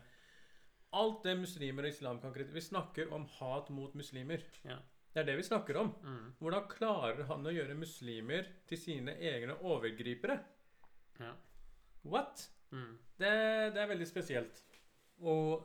[0.92, 2.54] Alt det muslimer og islam kan kritisere.
[2.54, 4.44] Vi snakker om hat mot muslimer.
[4.64, 4.76] Ja.
[5.14, 5.94] Det er det vi snakker om.
[6.02, 6.34] Mm.
[6.38, 10.36] Hvordan klarer han å gjøre muslimer til sine egne overgripere?
[11.18, 11.32] Ja.
[12.04, 12.50] What?
[12.72, 12.98] Mm.
[13.18, 13.32] Det,
[13.72, 14.60] det er veldig spesielt.
[15.22, 15.64] Og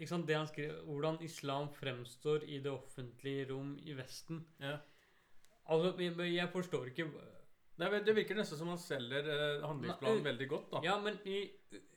[0.00, 4.44] det han skriver Hvordan islam fremstår i det offentlige rom i Vesten.
[4.60, 4.78] Ja.
[5.68, 7.04] Altså, jeg, jeg forstår ikke
[7.78, 10.80] Det, er, det virker nesten som han selger eh, handlingsplanen Nei, veldig godt, da.
[10.84, 11.38] Ja, men i,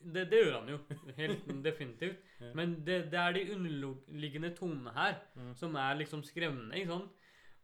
[0.00, 0.78] det, det gjør han jo.
[1.16, 2.16] Helt definitivt.
[2.40, 2.52] Ja.
[2.54, 5.54] Men det, det er de underliggende tonene her Mm.
[5.58, 6.76] som er liksom skremmende.
[6.78, 7.10] ikke sant?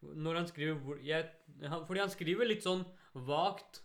[0.02, 1.28] Når han skriver jeg,
[1.62, 3.82] han, Fordi han skriver litt sånn vagt.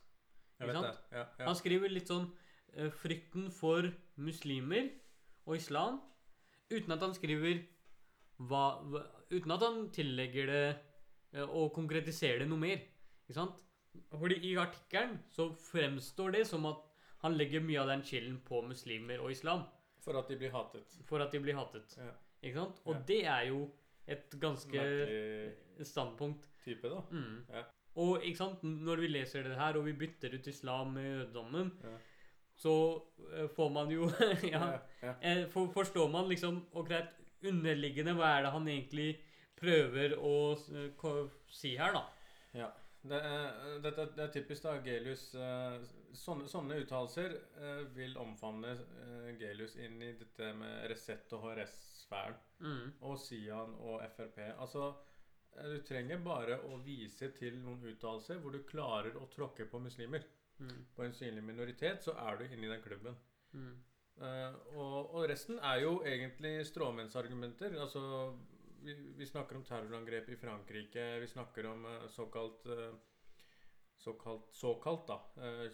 [0.60, 1.00] Ikke sant?
[1.12, 1.46] Ja, ja.
[1.46, 2.30] Han skriver litt sånn
[2.76, 3.88] eh, frykten for
[4.18, 4.90] muslimer
[5.46, 6.02] og islam,
[6.72, 7.64] uten at han skriver
[8.38, 10.66] hva, hva Uten at han tillegger det
[11.34, 12.82] eh, og konkretiserer det noe mer.
[13.26, 13.64] Ikke sant?
[14.12, 16.84] Fordi i artikkelen så fremstår det som at
[17.24, 19.64] han legger mye av den chillen på muslimer og islam
[20.06, 21.00] For at de blir hatet.
[21.10, 21.96] for at de blir hatet.
[21.98, 22.12] Ja.
[22.44, 22.82] Ikke sant?
[22.86, 23.02] Og Ja.
[23.08, 23.72] det er jo
[24.08, 26.46] et ganske Merkelig standpunkt.
[26.64, 27.02] type, da.
[27.12, 27.46] Mm.
[27.50, 27.64] Ja.
[27.96, 31.72] Og ikke sant, når vi leser det her, og vi bytter ut islam med jødedommen,
[31.84, 31.98] Ja.
[32.56, 33.04] Så
[33.38, 34.10] eh, får man jo
[34.54, 35.14] ja, Ja, ja.
[35.22, 37.12] eh, for, Forstår man liksom og greit
[37.46, 39.10] underliggende hva er det han egentlig
[39.60, 41.18] prøver å eh,
[41.52, 42.06] si her, da?
[43.06, 43.50] Det, er,
[43.84, 45.28] dette, det er typisk da Gelius
[46.16, 47.36] Sånne, sånne uttalelser
[47.94, 48.72] vil omfavne
[49.38, 52.38] Gelius inn i dette med Resett og HRS-sfæren.
[52.64, 52.86] Mm.
[53.06, 54.40] Og Sian og Frp.
[54.56, 54.88] Altså
[55.60, 60.24] Du trenger bare å vise til noen uttalelser hvor du klarer å tråkke på muslimer.
[60.60, 60.86] Mm.
[60.96, 63.16] På en synlig minoritet, så er du inne i den klubben.
[63.52, 63.74] Mm.
[64.16, 67.76] Uh, og, og resten er jo egentlig stråmennsargumenter.
[67.82, 68.02] Altså,
[68.86, 71.20] vi, vi snakker om terrorangrep i Frankrike.
[71.20, 72.94] Vi snakker om uh, såkalt uh,
[73.98, 75.16] Såkalt, såkalt da.
[75.40, 75.70] Uh,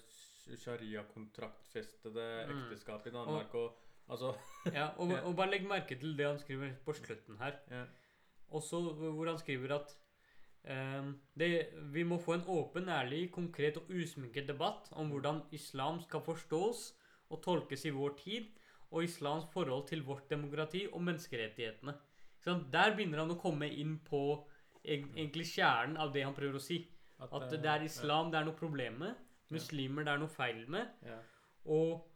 [0.58, 2.60] Sharia-kontraktfestede Mm.
[2.64, 3.78] ekteskap i Danmark og
[4.10, 4.34] Altså
[4.74, 7.58] Ja, og, og bare legg merke til det han skriver på slutten her.
[7.72, 7.86] ja.
[8.50, 9.98] Også hvor han skriver at
[10.64, 16.22] det, vi må få en åpen, ærlig, konkret og usminket debatt om hvordan islam skal
[16.22, 16.94] forstås
[17.32, 18.46] og tolkes i vår tid,
[18.92, 21.94] og islams forhold til vårt demokrati og menneskerettighetene.
[22.46, 24.48] Der begynner han å komme inn på
[24.84, 26.82] egentlig kjernen av det han prøver å si.
[27.22, 29.16] At at det er islam det er noe problem med,
[29.54, 31.20] muslimer det er noe feil med, Ja.
[31.66, 32.08] og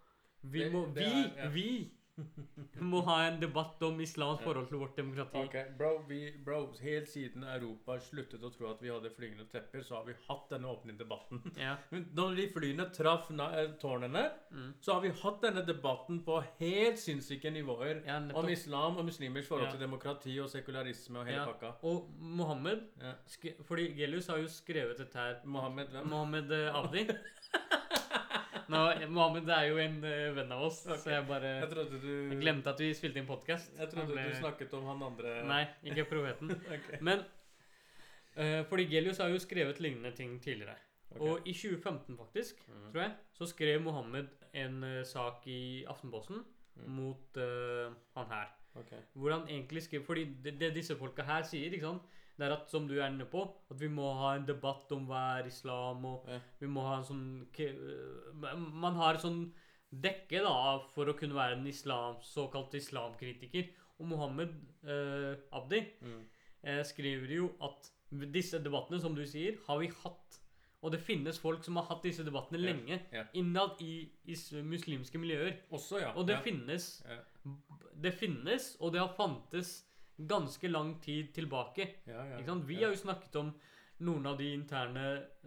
[0.42, 1.12] vi må Vi!
[1.54, 1.92] Vi!
[2.92, 5.42] må ha en debatt om islams forhold til vårt demokrati.
[5.50, 9.84] Okay, bro, vi, bro, helt siden Europa sluttet å tro at vi hadde flygende tepper,
[9.84, 11.44] så har vi hatt denne åpne debatten.
[11.66, 11.76] Ja.
[11.92, 14.26] Når de flyene traff eh, tårnene,
[14.56, 14.70] Mm.
[14.80, 18.04] så har vi hatt denne debatten på helt sinnssyke nivåer.
[18.08, 19.72] Ja, Om islam og muslimers forhold Ja.
[19.72, 21.74] til demokrati og sekularisme og hele pakka.
[21.84, 22.86] Og Mohammed
[23.68, 25.92] Fordi Gelius har jo skrevet dette her Mohammed?
[26.06, 27.08] Mohammed eh, Abdi.
[28.72, 28.82] Nå,
[29.14, 30.98] Mohammed er jo en eh, venn av oss, okay.
[31.04, 33.76] så jeg bare Jeg du jeg glemte at vi spilte inn podkast.
[33.78, 36.56] Jeg trodde du snakket om han andre Nei, ikke profeten.
[36.78, 37.02] okay.
[37.06, 37.22] Men
[38.40, 40.78] uh, fordi Gelius har jo skrevet lignende ting tidligere.
[41.12, 41.22] Okay.
[41.22, 42.90] Og i 2015, faktisk, mm.
[42.92, 46.44] tror jeg, så skrev Mohammed en uh, sak i Aftenposten
[46.76, 46.92] Mm.
[46.92, 48.52] mot uh, han her.
[49.14, 52.02] Hvor han egentlig skrev Fordi det, det disse folka her sier, ikke sant
[52.38, 55.06] det er at, som du er inne på, at vi må ha en debatt om
[55.08, 56.40] hva er islam, og Ja.
[56.60, 59.54] vi må ha en sånn øh, Man har en sånn
[59.92, 63.70] dekke da for å kunne være en islam, såkalt islamkritiker.
[64.00, 64.50] Og Mohammed
[64.84, 66.26] eh, Abdi Mm.
[66.64, 67.92] eh, skriver jo at
[68.34, 70.40] disse debattene, som du sier, har vi hatt.
[70.84, 73.24] Og det finnes folk som har hatt disse debattene Ja, lenge ja.
[73.34, 75.56] innad i, i, muslimske miljøer.
[75.72, 76.12] Også, ja.
[76.16, 76.42] Og det ja.
[76.42, 77.04] finnes.
[78.02, 79.86] Det finnes, og det har fantes
[80.18, 81.88] ganske lang tid tilbake.
[82.06, 82.60] Ja, ja?
[82.66, 83.54] Vi har jo snakket om
[84.04, 85.04] noen av de interne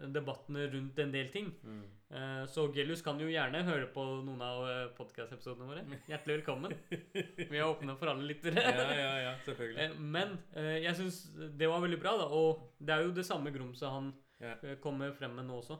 [0.09, 1.51] debattene rundt en del ting.
[1.63, 1.81] Mm.
[2.09, 4.63] Uh, Så Gelius kan jo gjerne høre på noen av
[4.97, 5.83] podkast-episodene våre.
[6.09, 6.73] Hjertelig velkommen.
[6.89, 8.63] Vi er åpne for alle lyttere.
[8.65, 9.83] Ja, ja, ja, selvfølgelig.
[9.83, 12.25] Eh, Men uh, jeg syns det var veldig bra, da.
[12.33, 14.09] Og det er jo det samme grumset han
[14.41, 15.77] eh, kommer frem med nå også.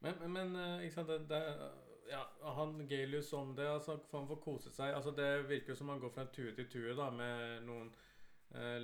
[0.00, 1.68] Men, men, eh, ikke sant, det, det,
[2.10, 2.24] ja,
[2.56, 4.94] han Gellius om det, altså, han får kose seg.
[4.94, 8.02] Altså, det virker jo som han går fra tue til tue da, med noen eh,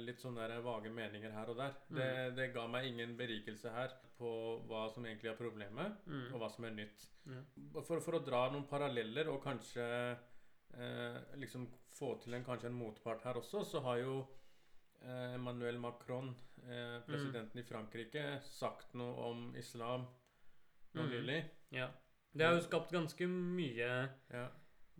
[0.04, 1.72] litt sånne der vage meninger her og der.
[1.88, 4.32] Det, det ga meg ingen berikelse her på
[4.68, 6.34] hva som egentlig er problemet, Mm.
[6.34, 7.06] og hva som er nytt.
[7.26, 7.40] Ja.
[7.82, 9.86] For, for å dra noen paralleller og kanskje
[10.74, 14.16] eh, liksom få til en, kanskje en motpart her også, så har jo
[15.02, 16.34] eh, Emmanuel Macron,
[16.66, 20.06] eh, presidenten i Frankrike, sagt noe om islam
[20.94, 21.10] nå Mm.
[21.10, 21.44] nylig.
[21.72, 21.88] Ja.
[22.34, 24.48] Det har jo skapt ganske mye, Ja.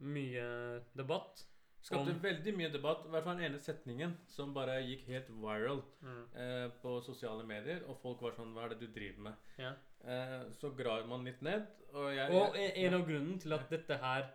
[0.01, 1.45] mye debatt.
[1.83, 3.05] Skapte veldig mye debatt.
[3.07, 6.21] I hvert fall den ene setningen som bare gikk helt viral Mm.
[6.37, 7.83] eh, på sosiale medier.
[7.89, 9.35] Og folk var sånn Hva er det du driver med?
[9.59, 9.73] Ja.
[10.05, 11.67] Eh, så graver man litt ned.
[11.95, 14.31] Og jeg, Og jeg- en av grunnen til at dette her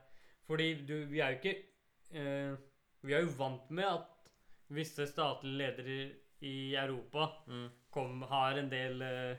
[0.48, 1.56] Fordi du, vi er jo ikke
[2.14, 2.56] eh,
[3.04, 4.08] Vi er jo vant med at
[4.70, 9.38] visse statlige ledere i Europa mm, kom, har en del eh,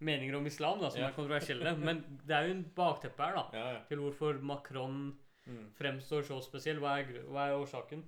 [0.00, 1.08] meninger om islam da, som Ja.
[1.08, 1.76] er kontroversielle.
[1.78, 3.80] Men det er jo en bakteppe her da, ja.
[3.88, 5.64] til hvorfor Macron Mm.
[5.76, 6.80] fremstår så spesiell.
[6.80, 8.04] Hva er, hva er årsaken?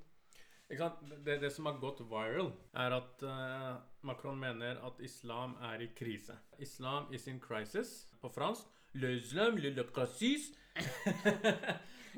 [0.66, 5.90] Det, det som har gått viral, er at uh, Macron mener at islam er i
[5.94, 6.34] krise.
[6.58, 8.08] Islam is in crisis.
[8.20, 10.48] På fransk Le islam, le, le crisis.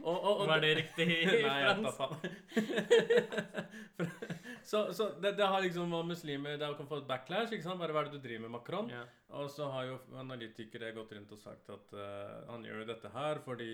[0.08, 1.06] og, og, og, Var det riktig
[1.44, 2.24] tar fransk?
[4.70, 7.52] så så det, det har liksom muslimer Det har et backlash.
[7.52, 7.80] ikke sant?
[7.80, 8.90] Bare hva er det du driver med, Macron?
[8.90, 9.06] Yeah.
[9.28, 13.12] Og så har jo analytikere gått rundt og sagt at uh, han gjør jo dette
[13.12, 13.72] her fordi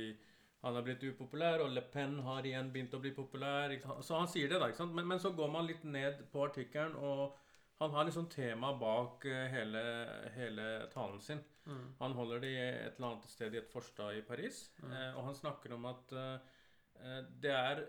[0.64, 3.72] han har blitt upopulær, og Le Pen har igjen begynt å bli populær.
[4.00, 4.70] Så han sier det, da.
[4.70, 4.94] ikke sant?
[4.96, 7.36] Men, men så går man litt ned på artikkelen, og
[7.82, 9.82] han har liksom tema bak eh, hele,
[10.36, 11.42] hele talen sin.
[11.68, 11.86] Mm.
[12.00, 14.92] Han holder det i et eller annet sted i et forstad i Paris, Mm.
[14.92, 17.84] eh, og han snakker om at eh, det er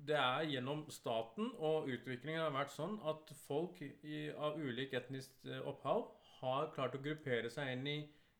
[0.00, 5.44] det er gjennom staten og utviklingen har vært sånn at folk i, av ulik etnisk
[5.68, 6.06] opphav
[6.40, 7.98] har klart å gruppere seg inn i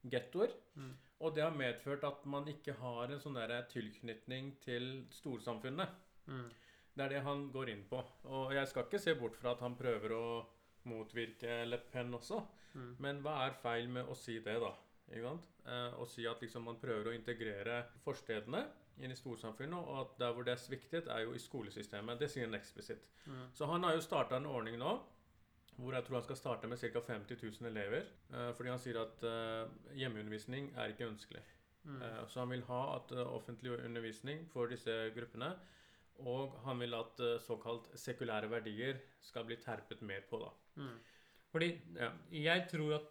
[0.08, 0.54] gettoer.
[0.80, 0.94] Mm.
[1.20, 5.92] Og det har medført at man ikke har en sånn der tilknytning til storsamfunnet.
[6.30, 6.48] Mm.
[6.94, 8.00] Det er det han går inn på.
[8.32, 10.24] Og jeg skal ikke se bort fra at han prøver å
[10.88, 12.40] motvirke Le Pen også.
[12.72, 12.90] Mm.
[13.04, 14.72] Men hva er feil med å si det, da?
[15.10, 15.46] Ikke sant?
[15.66, 18.64] Eh, å si at liksom man prøver å integrere forstedene
[19.00, 22.20] inn i storsamfunnet, og at der hvor det er sviktet, er jo i skolesystemet.
[22.20, 23.06] Det sier han eksplisitt.
[23.26, 23.46] Mm.
[23.56, 24.98] Så han har jo starta en ordning nå
[25.80, 27.00] hvor jeg tror han skal starte med ca.
[27.00, 28.06] 50 000 elever.
[28.32, 31.42] eh, fordi han sier at eh, hjemmeundervisning er ikke ønskelig.
[31.84, 32.02] Mm.
[32.02, 35.54] Eh, Så han vil ha at offentlig undervisning for disse gruppene.
[36.20, 40.38] Og han vil at såkalt sekulære verdier skal bli terpet mer på.
[40.38, 40.50] da.
[40.82, 40.98] Mm.
[41.50, 42.10] Fordi Ja.
[42.30, 43.08] jeg tror at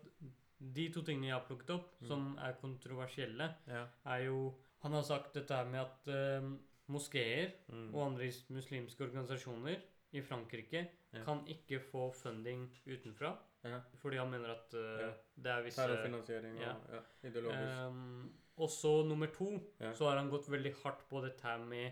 [0.75, 2.07] de to tingene jeg har plukket opp, Mm.
[2.07, 3.85] som er kontroversielle, Ja.
[4.05, 7.93] er jo Han har sagt dette her med at uh, moskeer Mm.
[7.95, 9.81] og andre muslimske organisasjoner
[10.13, 11.23] i Frankrike Ja.
[11.25, 13.31] kan ikke få funding utenfra.
[13.63, 13.79] Ja.
[13.97, 16.75] Fordi han mener at uh, det er visse Terrorfinansiering og ja.
[16.93, 17.79] ja, ideologisk.
[17.87, 19.47] Um, og så nummer to,
[19.93, 21.91] så har han gått veldig hardt på dette her med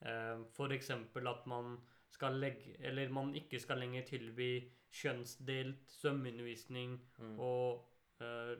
[0.00, 0.90] um, f.eks.
[0.90, 1.76] at man
[2.14, 7.38] skal legge Eller man ikke skal lenger tilby kjønnsdelt svømmeundervisning Mm.
[7.40, 7.84] og
[8.20, 8.54] uh,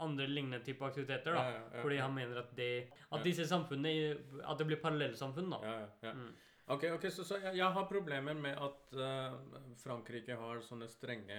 [0.00, 1.32] andre lignende type aktiviteter.
[1.34, 1.42] da.
[1.42, 5.50] Ja, ja, ja, Fordi han mener at det At disse samfunnene At det blir parallellsamfunn,
[5.50, 5.58] da.
[5.62, 6.12] Ja, ja, ja.
[6.14, 6.34] Mm.
[6.68, 9.36] Ok, ok, så, så jeg, jeg har problemer med at uh,
[9.80, 11.38] Frankrike har sånne strenge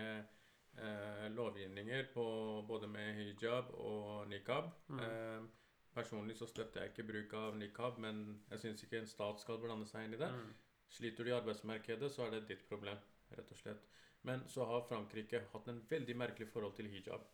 [0.80, 2.26] uh, lovgivninger på
[2.68, 4.72] både med hijab og nikab.
[4.90, 5.04] Mm.
[5.04, 9.42] Uh, personlig så støtter jeg ikke bruk av nikab, men jeg syns ikke en stat
[9.44, 10.32] skal blande seg inn i det.
[10.34, 10.50] Mm.
[10.90, 12.98] Sliter du i arbeidsmarkedet, så er det ditt problem,
[13.38, 13.86] rett og slett.
[14.26, 17.28] Men så har Frankrike hatt en veldig merkelig forhold til hijab.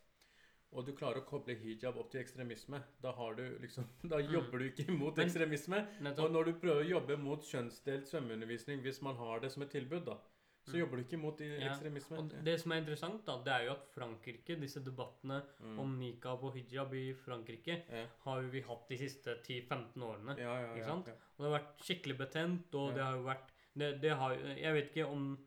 [0.73, 2.81] Og du klarer å koble hijab opp til ekstremisme.
[3.01, 4.31] Da, har du liksom, da Mm.
[4.33, 5.87] jobber du ikke mot Men- ekstremisme.
[6.17, 9.69] Og når du prøver å jobbe mot kjønnsdelt svømmeundervisning, hvis man har det som et
[9.71, 10.17] tilbud, da,
[10.65, 10.79] så Mm.
[10.79, 12.17] jobber du ikke mot ekstremisme.
[12.33, 15.79] Ja, det som er interessant, da, det er jo at Frankrike, disse debattene Mm.
[15.79, 18.05] om nikab og hijab i Frankrike, ja.
[18.25, 20.37] har jo vi hatt de siste 10-15 årene.
[20.37, 21.07] Ja, Ikke sant?
[21.07, 24.73] Og det har vært skikkelig betent, og det har jo vært det, det har, Jeg
[24.73, 25.37] vet ikke om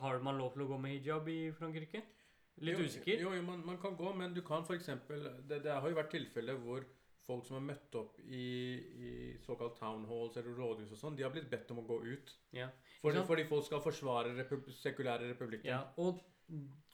[0.00, 2.02] Har man lov til å gå med hijab i Frankrike?
[2.60, 3.20] Litt jo, usikker.
[3.22, 4.86] Jo, jo man, man kan gå, men du kan f.eks.
[5.48, 6.84] Det, det har jo vært tilfeller hvor
[7.28, 8.46] folk som har møtt opp i,
[9.04, 9.10] i
[9.44, 12.32] såkalt town halls eller rådhus og sånn, de har blitt bedt om å gå ut.
[12.56, 12.70] Ja.
[13.02, 15.68] Fordi, fordi folk skal forsvare repub sekulære republikken.
[15.68, 16.22] Ja, og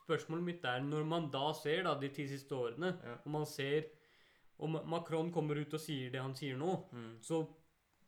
[0.05, 3.19] spørsmålet mitt er når man da ser da de ti siste årene, Ja.
[3.25, 3.85] og man ser
[4.59, 7.17] Om Macron kommer ut og sier det han sier nå, Mm.
[7.21, 7.41] så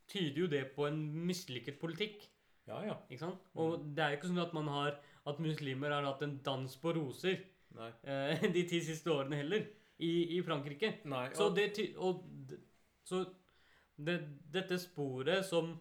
[0.06, 2.28] tyder jo det på en mislykket politikk.
[2.68, 2.94] ja, ja.
[3.10, 3.40] Ikke sant?
[3.56, 6.76] Og det er jo ikke sånn at man har At muslimer har hatt en dans
[6.78, 7.40] på roser
[8.02, 9.66] eh, de ti siste årene heller,
[9.98, 10.98] i, i Frankrike.
[11.10, 12.22] Nei Så det Og
[13.06, 13.24] så
[13.96, 14.16] det,
[14.52, 15.74] dette sporet som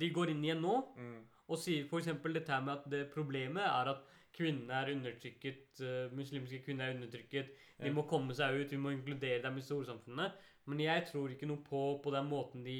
[0.00, 1.16] de går inn igjen nå, mm.
[1.52, 2.08] og sier f.eks.
[2.24, 4.04] dette her med at det problemet er at
[4.36, 7.52] kvinnene er undertrykket, uh, muslimske kvinner er undertrykket,
[7.82, 10.36] de må komme seg ut, vi må inkludere dem i storsamfunnet.
[10.66, 12.78] Men jeg tror ikke noe på, på den måten de,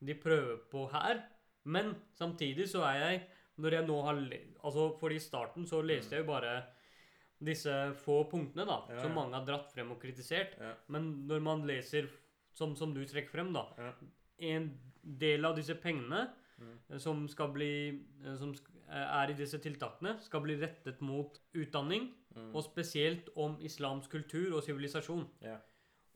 [0.00, 1.20] de prøver på her.
[1.64, 3.20] Men samtidig så er jeg
[3.60, 4.14] Når jeg nå har
[4.64, 6.62] Altså, for i starten så leste jeg jo bare
[7.42, 7.72] disse
[8.04, 10.54] få punktene, da, Ja, som mange har dratt frem og kritisert.
[10.60, 10.74] Ja.
[10.88, 12.06] Men når man leser,
[12.54, 13.92] som, som du trekker frem, da Ja.
[14.38, 14.70] En
[15.02, 16.28] del av disse pengene
[16.62, 16.98] Mm.
[17.00, 18.52] som skal bli eh, Som
[18.88, 22.54] eh, er i disse tiltakene, skal bli rettet mot utdanning, Mm.
[22.54, 25.26] og spesielt om islamsk kultur og sivilisasjon.
[25.42, 25.56] Ja.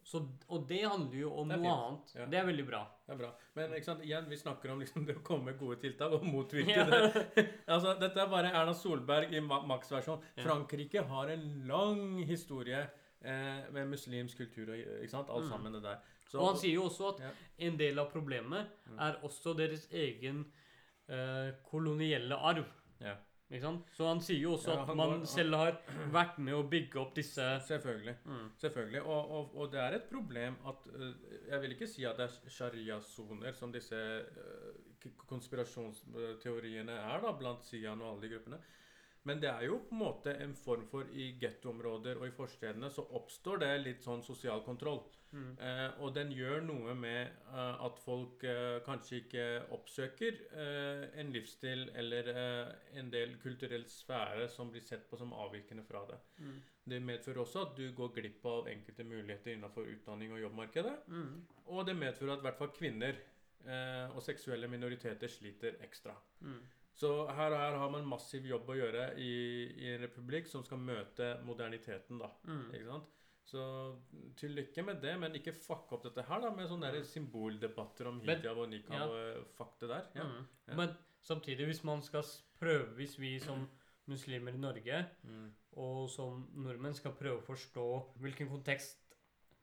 [0.07, 0.21] Så,
[0.55, 2.12] og det handler jo om noe annet.
[2.14, 2.27] Ja.
[2.31, 2.85] Det er veldig bra.
[3.07, 3.31] Det er bra.
[3.57, 3.73] Men
[4.07, 6.85] igjen, vi snakker om liksom det å komme med gode tiltak og motvirke Ja.
[6.87, 7.42] det.
[7.75, 10.23] altså, dette er bare Erna Solberg i ma- maksversjon.
[10.38, 12.85] Frankrike har en lang historie
[13.27, 15.51] eh, med muslimsk kultur og ikke sant, alt Mm.
[15.51, 15.99] sammen det der.
[16.31, 17.31] Så, Og han sier jo også at Ja.
[17.66, 18.99] en del av problemet Mm.
[19.01, 20.45] er også deres egen
[21.09, 22.64] eh, kolonielle arv.
[23.50, 23.90] Ikke sant?
[23.94, 25.76] Så han sier jo også Ja, at man går- selv har
[26.11, 28.16] vært med å bygge opp disse Selvfølgelig.
[28.24, 28.48] mm.
[28.59, 29.02] Selvfølgelig.
[29.06, 31.12] Og, og, og det er et problem at eh,
[31.52, 37.64] Jeg vil ikke si at det er sharia-soner som disse eh, konspirasjonsteoriene er da, blant
[37.64, 38.59] Sian og alle de gruppene.
[39.26, 42.90] Men det er jo på en måte en form for I gettoområder og i forstedene
[42.94, 45.02] så oppstår det litt sånn sosial kontroll.
[45.34, 45.48] Mm.
[45.58, 51.32] Eh, og den gjør noe med eh, at folk eh, kanskje ikke oppsøker eh, en
[51.34, 52.30] livsstil eller
[52.96, 56.20] en del kulturell sfære som blir sett på som avvikende fra det.
[56.38, 56.56] Mm.
[56.86, 60.94] Det medfører også at du går glipp av enkelte muligheter innenfor utdanning og jobbmarkedet.
[61.10, 61.32] Mm.
[61.74, 63.18] Og det medfører at i hvert fall kvinner
[63.66, 66.14] eh, og seksuelle minoriteter sliter ekstra.
[66.46, 66.60] Mm.
[66.96, 69.32] Så her, her har man massiv jobb å gjøre i,
[69.85, 72.30] i en republikk som skal møte moderniteten, da.
[72.48, 72.70] Mm.
[72.72, 73.12] Ikke sant?
[73.46, 73.62] Så
[74.40, 77.04] til lykke med det, men ikke fuck opp dette her da med sånne mm.
[77.06, 79.06] symboldebatter om hijab og nikab ja.
[79.06, 80.09] og fuck det der.
[80.16, 80.24] Ja.
[80.26, 80.48] Mm.
[80.66, 80.78] Ja.
[80.80, 83.66] Men samtidig, hvis man skal prøve Hvis vi som
[84.09, 85.50] muslimer i Norge Mm.
[85.76, 87.87] og som nordmenn skal prøve å forstå
[88.22, 89.02] hvilken kontekst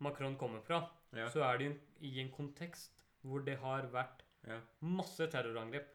[0.03, 0.83] Macron kommer fra,
[1.31, 1.69] så er det
[2.01, 4.23] i en kontekst hvor det har vært
[4.83, 5.92] masse terrorangrep.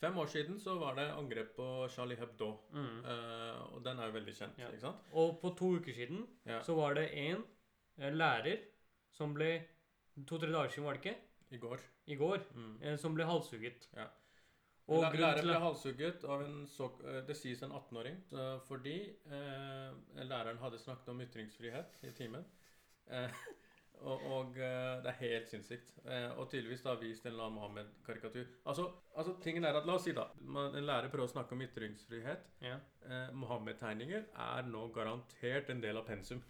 [0.00, 2.52] Fem år siden så var det angrep på Charlie Hebdo.
[2.70, 3.00] Mm.
[3.04, 4.58] Uh, og den er jo veldig kjent.
[4.62, 4.68] Ja.
[4.70, 5.08] ikke sant?
[5.12, 6.60] Og på to uker siden Ja.
[6.62, 7.42] så var det en
[7.98, 8.60] eh, lærer
[9.10, 9.64] som ble
[10.26, 11.18] To-tre dager siden, var det ikke?
[11.50, 11.82] I går.
[12.06, 12.40] I går.
[12.54, 12.78] Mm.
[12.82, 13.88] Eh, som ble halshugget.
[13.96, 14.06] Ja.
[14.88, 18.16] Og La- lærer ble halshugget av en så, eh, det sies en 18-åring
[18.66, 18.94] fordi
[19.26, 19.92] eh,
[20.24, 22.44] læreren hadde snakket om ytringsfrihet i timen.
[23.10, 23.30] Eh,
[24.02, 25.94] og og eh, det er helt sinnssykt.
[26.04, 28.44] Eh, og tydeligvis da vist en eller annen Mohammed-karikatur.
[28.66, 31.64] Altså, altså, tingen er at, La oss si da en lærer prøver å snakke om
[31.66, 32.46] ytringsfrihet.
[32.64, 32.78] ja.
[33.08, 36.42] Eh, Mohammed-tegninger er nå garantert en del av pensum.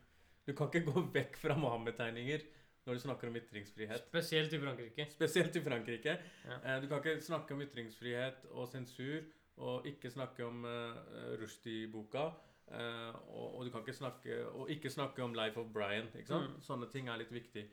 [0.46, 2.46] Du kan ikke gå vekk fra Mohammed-tegninger
[2.88, 4.06] når du snakker om ytringsfrihet.
[4.08, 5.04] Spesielt i Frankrike.
[5.12, 6.14] Spesielt i Frankrike.
[6.48, 6.60] Ja.
[6.62, 9.26] Eh, du kan ikke snakke om ytringsfrihet og sensur,
[9.58, 12.28] og ikke snakke om eh, Rushdie-boka.
[12.72, 16.08] Eh, og, og du kan ikke snakke Og ikke snakke om Life of Brian.
[16.14, 16.34] Ikke?
[16.44, 16.58] Mm.
[16.62, 17.64] Sånne ting er litt viktig.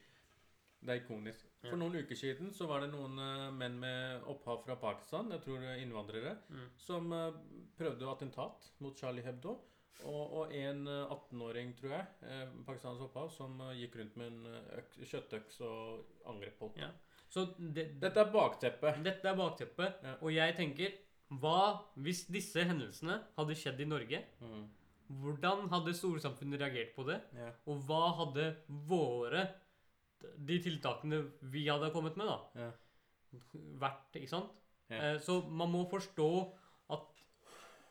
[0.85, 1.45] Det er ikonisk.
[1.63, 1.69] Ja.
[1.71, 5.41] For noen uker siden så var det noen uh, menn med opphav fra Pakistan, jeg
[5.41, 6.67] tror eh, innvandrere, Mm.
[6.77, 7.31] som uh,
[7.79, 9.55] prøvde attentat mot Charlie Hebdo.
[10.03, 15.05] Og, og en eh, 18-åring, tror jeg, eh, pakistansk opphav, som gikk rundt med en
[15.07, 16.69] kjøttøks og angrep på.
[16.77, 16.89] Ja.
[17.31, 18.99] Så det, Dette er bakteppet.
[19.07, 20.03] dette er bakteppet.
[20.03, 20.13] Ja.
[20.21, 20.93] Og jeg tenker
[21.41, 24.19] Hva hvis disse hendelsene hadde skjedd i Norge?
[24.43, 24.67] Mm.
[25.09, 27.19] Hvordan hadde storsamfunnet reagert på det?
[27.37, 27.51] Ja.
[27.67, 28.55] Og hva hadde
[28.89, 29.47] våre
[30.47, 31.19] De tiltakene
[31.51, 32.71] vi hadde kommet med, da, Ja.
[33.79, 34.15] vært?
[34.15, 34.49] Ikke sant?
[34.89, 34.95] Ja.
[35.13, 36.53] Eh, Så man må forstå
[36.89, 37.01] at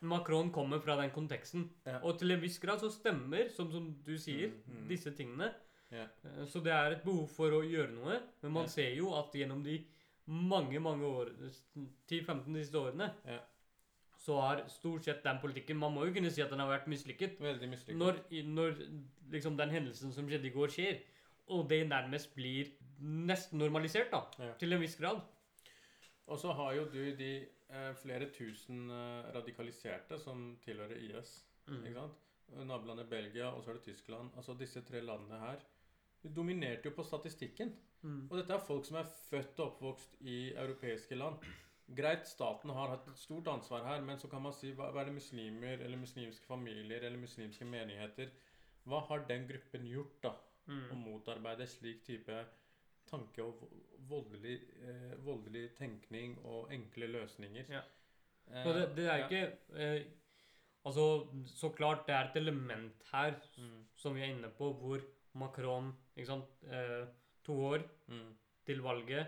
[0.03, 1.68] Macron kommer fra den konteksten.
[2.03, 4.88] Og til en viss grad så stemmer, som, som du sier, Mm, mm.
[4.88, 5.53] disse tingene.
[5.90, 6.07] Ja.
[6.24, 8.20] Eh, Så det er et behov for å gjøre noe.
[8.42, 9.85] Men man ser jo at gjennom de
[10.27, 11.31] mange, mange år
[12.09, 13.38] 10-15 siste årene Ja.
[14.24, 16.88] Så har stort sett den politikken Man må jo kunne si at den har vært
[16.88, 17.37] mislykket.
[17.44, 17.98] Veldig mislykket.
[18.00, 18.20] Når,
[18.56, 18.78] når
[19.34, 21.02] liksom den hendelsen som skjedde i går, skjer,
[21.52, 22.72] og det nærmest blir
[23.04, 24.54] nesten normalisert, da, Ja.
[24.58, 25.20] til en viss grad
[26.26, 27.32] Og så har jo du de
[27.68, 31.44] eh, flere tusen eh, radikaliserte som tilhører IS.
[31.66, 31.82] Mm.
[31.84, 32.22] Ikke sant?
[32.64, 34.30] Nabolandet Belgia, og så er det Tyskland.
[34.37, 35.60] Altså Disse tre landene her
[36.24, 37.74] de dominerte jo på statistikken.
[38.02, 38.28] Mm.
[38.30, 41.34] Og dette er folk som er født og oppvokst i europeiske land.
[41.88, 45.03] Greit, staten har hatt et stort ansvar her, men så kan man si hva, hva
[45.03, 48.31] er det muslimer eller muslimske familier eller muslimske menigheter
[48.88, 50.31] Hva har den gruppen gjort, da?
[50.64, 51.03] Å Mm.
[51.05, 52.47] motarbeide slik type
[53.07, 53.68] tanke og
[54.09, 57.64] voldelig, eh, voldelig tenkning og enkle løsninger.
[57.68, 57.83] Ja.
[58.49, 60.05] Eh, Så det, det er ikke eh,
[60.87, 65.01] Altså, så klart det er et element her Mm, som vi er inne på, hvor
[65.35, 67.07] Macron, ikke sant, eh,
[67.44, 68.35] to år mm,
[68.66, 69.27] til valget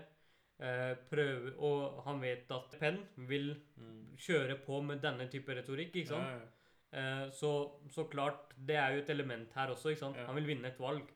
[0.57, 2.95] prøver Og han vet at Penn
[3.29, 4.15] vil mm.
[4.17, 6.31] kjøre på med denne type retorikk, ikke sant?
[6.31, 6.53] Ja, ja.
[6.91, 10.17] Eh, så, så klart, det er jo et element her også, ikke sant?
[10.17, 10.27] Ja.
[10.29, 11.09] Han vil vinne et valg.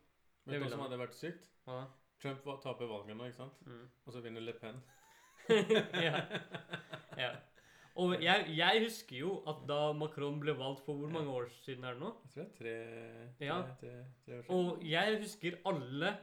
[0.46, 1.48] Vet du hva som hadde vært sykt?
[1.68, 1.86] Ja.
[2.22, 3.64] Trump taper valget nå, ikke sant?
[3.66, 3.86] Mm.
[4.06, 4.82] Og så vinner Le Pen.
[6.06, 6.20] ja.
[7.18, 7.32] ja.
[8.02, 11.84] Og jeg, jeg husker jo at da Macron ble valgt for hvor mange år siden
[11.88, 12.12] er det nå?
[12.36, 14.54] Jeg tror det er tre, tre, tre, tre år siden.
[14.58, 16.14] Og jeg husker alle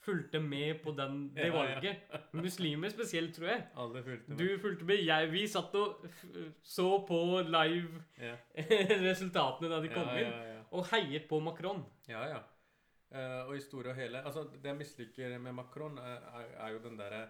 [0.00, 1.52] fulgte med på den, det Ja, ja.
[1.52, 1.96] valget.
[2.32, 3.66] Muslimer spesielt, tror jeg.
[3.76, 4.38] Alle fulgte med.
[4.38, 5.02] Du fulgte med.
[5.04, 6.06] Jeg, vi satt og
[6.62, 8.36] så på live Ja.
[9.10, 10.62] resultatene da de kom inn, ja, ja.
[10.70, 11.84] og heiet på Macron.
[12.08, 12.40] Ja, ja.
[13.10, 16.68] Uh, og i store og hele Altså, det jeg misliker med Macron, er, er, er
[16.76, 17.24] jo den derre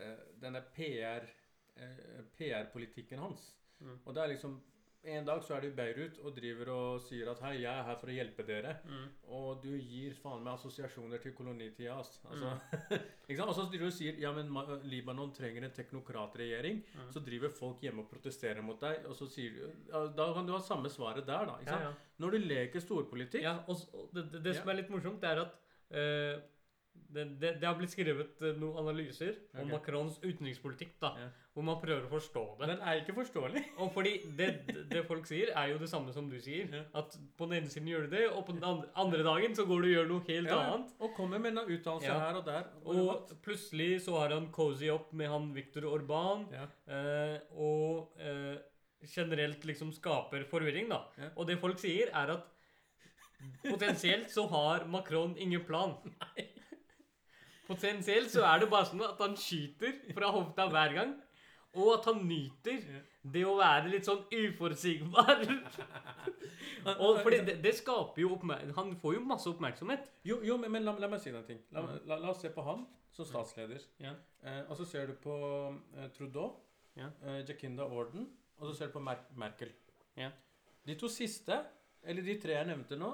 [0.00, 1.28] uh, Denne PR
[1.76, 3.52] eh, PR-politikken hans.
[3.78, 3.98] Mm.
[4.04, 4.62] Og det er liksom
[5.04, 7.82] En dag så er du i Beirut og driver og sier at 'hei, jeg er
[7.82, 8.76] her for å hjelpe dere'.
[8.86, 9.08] Mm.
[9.34, 11.96] Og du gir faen meg assosiasjoner til kolonitida.
[11.98, 13.38] Altså, Mm.
[13.48, 14.48] Og så driver du og sier ja, men
[14.84, 16.84] Libanon trenger en teknokratregjering.
[16.94, 17.10] Mm.
[17.12, 20.46] Så driver folk hjemme og protesterer mot deg, og så sier du ja, Da kan
[20.46, 21.58] du ha samme svaret der, da.
[21.66, 21.82] Ja, sant?
[21.82, 21.92] ja.
[22.18, 23.76] Når du leker storpolitikk ja og,
[24.14, 25.58] det, det, det som er litt morsomt, det er at
[25.90, 26.40] eh,
[27.12, 29.72] det, det, det har blitt skrevet eh, noen analyser om okay.
[29.74, 31.26] Macrons utenrikspolitikk, da, Ja.
[31.52, 32.68] hvor man prøver å forstå det.
[32.70, 33.62] Den er ikke forståelig.
[33.84, 34.48] Og fordi det,
[34.90, 36.70] det folk sier, er jo det samme som du sier.
[36.72, 36.82] Ja.
[37.02, 39.66] At på den ene siden gjør du det, og på den andre, andre dagen så
[39.68, 40.94] går du og gjør noe helt Ja, annet.
[41.02, 42.68] Og kommer med en uttalelse her og der.
[42.88, 48.56] Og plutselig så har han cozy opp med han Viktor Orban, eh, og eh,
[49.12, 51.04] generelt liksom skaper forvirring, da.
[51.34, 52.48] Og det folk sier, er at
[53.66, 55.98] potensielt så har Macron ingen plan.
[57.72, 61.14] Potensielt så er det bare sånn at han skyter fra hofta hver gang.
[61.72, 62.82] Og at han nyter
[63.32, 65.38] det å være litt sånn uforutsigbar.
[67.04, 70.10] og fordi det, det skaper jo oppmerksomhet Han får jo masse oppmerksomhet.
[70.28, 71.44] Jo, jo men, men la, la meg si noe.
[71.48, 71.62] ting.
[71.72, 73.82] La, la, la oss se på han som statsleder.
[74.00, 74.14] Ja.
[74.44, 75.34] Eh, og så ser du på
[75.96, 76.54] eh, Trudeau,
[76.96, 77.08] Ja.
[77.24, 78.26] eh, Jacinda Orden,
[78.58, 79.72] og så ser du på Mer Merkel.
[80.16, 80.30] Ja.
[80.84, 81.56] De to siste,
[82.04, 83.12] eller de tre jeg nevnte nå,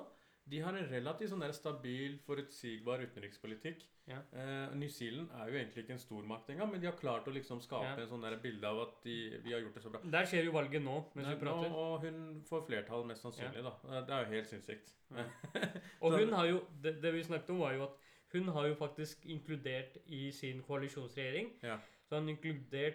[0.51, 3.83] de har en relativt sånn stabil, forutsigbar utenrikspolitikk.
[4.09, 4.19] Ja.
[4.33, 7.33] Eh, New Zealand er jo egentlig ikke en stormakt engang, men de har klart å
[7.35, 7.97] liksom skape Ja.
[8.03, 10.01] en sånn bilde av at de, vi har gjort det så bra.
[10.05, 11.69] Der skjer jo valget nå, mens Nei, vi prater.
[11.69, 13.63] nå- og hun får flertall, mest sannsynlig.
[13.63, 13.75] da.
[13.99, 14.93] Eh, Det er jo helt sinnssykt.
[16.03, 17.91] Og hun har jo, det, det vi snakket om, var jo at
[18.33, 21.79] hun har jo faktisk inkludert i sin koalisjonsregjering Ja.
[22.09, 22.27] så han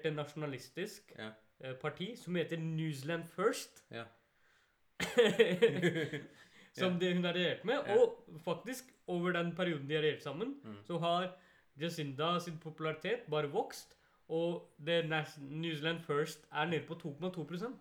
[0.06, 1.32] en nasjonalistisk Ja.
[1.62, 3.84] eh, parti som heter Newsland First.
[3.92, 4.06] Ja.
[6.74, 7.90] som det hun har regjert med.
[7.98, 10.78] Og faktisk, over den perioden de har regjert sammen, Mm.
[10.88, 11.32] så har
[11.80, 13.98] Jacinda sin popularitet bare vokst.
[14.30, 15.04] Og det
[15.40, 17.74] New Zealand First er nede på 2,2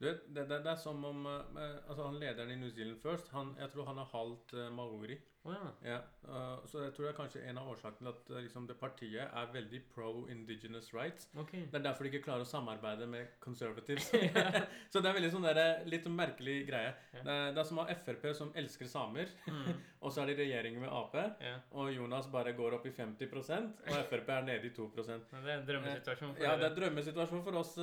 [0.00, 3.00] Du vet, det, det, det er som om eh, Altså, han lederen i New Zealand
[3.00, 5.16] First, han, jeg tror han er halvt eh, maori.
[5.40, 5.68] Å ja.
[5.88, 8.66] Ja, uh, så jeg tror det er kanskje en av årsakene til at eh, liksom,
[8.68, 11.30] det partiet er veldig pro indigenous rights.
[11.40, 11.62] Okay.
[11.70, 14.10] Det er derfor de ikke klarer å samarbeide med conservatives.
[14.92, 16.90] så det er veldig sånn der, litt merkelig greie.
[17.14, 17.22] Ja.
[17.24, 19.70] Det, er- det er som å ha Frp som elsker samer, Mm.
[20.04, 21.54] og så er de regjering med Ap, Ja.
[21.76, 25.50] og Jonas bare går opp i 50% og Frp er nede i 2 Men det
[25.54, 26.34] er en drømmesituasjon.
[26.36, 27.74] for Ja, det er drømmesituasjon for oss.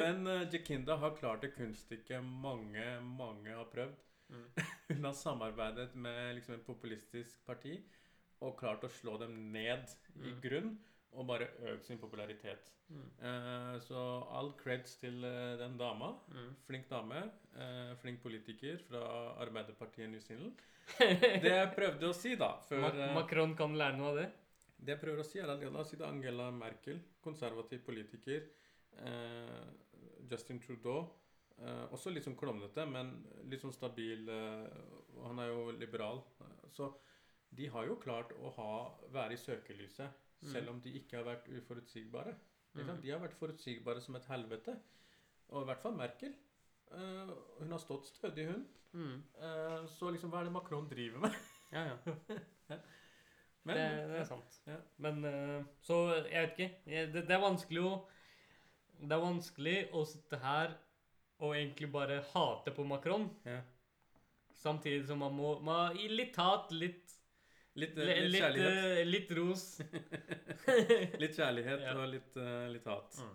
[0.00, 4.00] Men uh, Jekinda har klart det kunststykket mange, mange har prøvd.
[4.30, 4.46] Mm.
[4.88, 7.76] Hun har samarbeidet med liksom, et populistisk parti
[8.44, 9.84] og klart å slå dem ned
[10.16, 10.40] i Mm.
[10.42, 10.70] grunn
[11.14, 12.70] og bare økt sin popularitet.
[12.90, 13.04] Mm.
[13.22, 13.96] Eh, så
[14.34, 16.10] all creds til eh, den dama.
[16.32, 16.54] Mm.
[16.66, 17.30] Flink dame.
[17.56, 19.02] eh, flink politiker fra
[19.44, 20.52] Arbeiderpartiet New Zealand.
[21.44, 24.26] Det jeg prøvde å si, da før Ma Macron kan lære noe av det.
[24.76, 28.42] det jeg prøver å si, er at la oss si det Angela Merkel, konservativ politiker.
[28.98, 29.64] Eh,
[30.30, 31.06] Justin Trudeau,
[31.62, 33.12] eh, også litt sånn klovnete, men
[33.50, 34.28] litt sånn stabil.
[34.28, 34.78] Eh,
[35.16, 36.22] og han er jo liberal.
[36.40, 36.90] Eh, så
[37.54, 38.70] de har jo klart å ha,
[39.14, 40.48] være i søkelyset, Mm.
[40.52, 42.34] selv om de ikke har vært uforutsigbare.
[42.74, 43.00] Mm.
[43.00, 44.74] De har vært forutsigbare som et helvete.
[45.48, 46.34] Og i hvert fall Merkel.
[46.90, 48.66] Hun har stått stødig, hun.
[48.92, 49.22] Mm.
[49.88, 51.34] Så liksom, hva er det Macron driver med?
[51.72, 51.96] Ja, ja.
[53.64, 54.58] Men, det, det er sant.
[54.66, 54.76] Ja.
[54.98, 55.24] Men
[55.80, 55.96] Så
[56.28, 56.68] jeg vet ikke.
[57.14, 57.94] Det, det er vanskelig å
[59.00, 60.76] Det er vanskelig å sitte her
[61.44, 63.60] og egentlig bare hate på Macron, Ja.
[64.64, 67.00] samtidig som man må man, gi Litt hat, litt
[67.76, 68.98] Litt, Litt, litt kjærlighet.
[69.00, 69.62] eh, litt ros.
[71.22, 71.94] Litt kjærlighet Ja.
[71.98, 73.16] og litt, eh, litt hat.
[73.18, 73.32] Mm.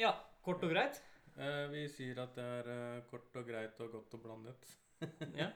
[0.00, 1.02] Ja, kort og greit.
[1.36, 4.72] Uh, vi sier at det er kort og greit og godt og blandet.
[5.36, 5.50] Ja.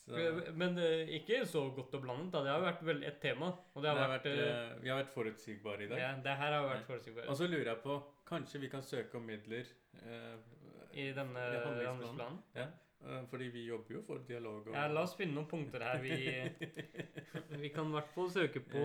[0.00, 0.16] Så,
[0.58, 0.76] Men
[1.12, 2.32] ikke så godt og blandet.
[2.34, 2.42] da.
[2.44, 3.50] Det har jo vært vel et tema.
[3.74, 5.98] Og det det har har vært, vært, vi har vært forutsigbare i dag.
[6.02, 7.28] ja, Det her har vært forutsigbare.
[7.30, 7.96] Og så lurer jeg på
[8.30, 9.66] Kanskje vi kan søke om midler
[10.04, 10.36] eh,
[10.94, 11.86] i denne handlingsplanen.
[11.86, 12.38] handlingsplanen.
[13.02, 15.98] eh, Fordi vi jobber jo for dialog og Ja, la oss finne noen punkter her.
[16.02, 16.14] Vi,
[17.64, 18.84] vi kan i hvert fall søke på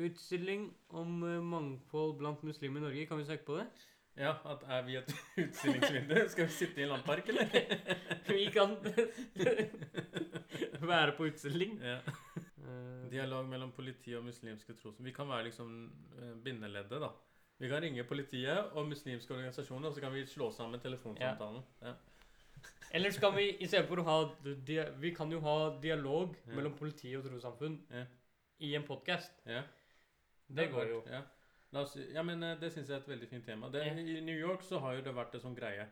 [0.00, 3.06] utstilling om eh, mangfold blant muslimer i Norge.
[3.10, 3.66] Kan vi søke på det?
[4.20, 5.12] Ja, at er vi et
[5.44, 6.16] utstillingsvindu?
[6.32, 7.46] Skal vi sitte i en landpark, eller?
[8.30, 8.74] Vi kan
[10.80, 11.76] være på utstilling.
[11.82, 11.98] ja.
[12.64, 15.06] Eh, Dialog mellom politi og muslimske trossamfunn.
[15.08, 15.70] Vi kan være liksom
[16.44, 17.08] bindeleddet, da.
[17.60, 21.62] Vi kan ringe politiet og muslimske organisasjoner, og så kan vi slå sammen telefonsamtalen.
[21.82, 21.92] Ja.
[23.12, 24.16] så kan vi istedenfor å ha
[25.00, 26.54] Vi kan jo ha dialog Ja.
[26.56, 28.04] mellom politi og trossamfunn Ja.
[28.60, 29.32] i en podkast.
[29.46, 29.62] Ja.
[30.48, 31.02] Det går jo.
[31.10, 31.22] Ja,
[31.80, 33.68] oss, ja men eh, det syns jeg er et veldig fint tema.
[33.70, 33.92] Det, Ja.
[33.94, 35.86] I New York så har jo det vært en sånn greie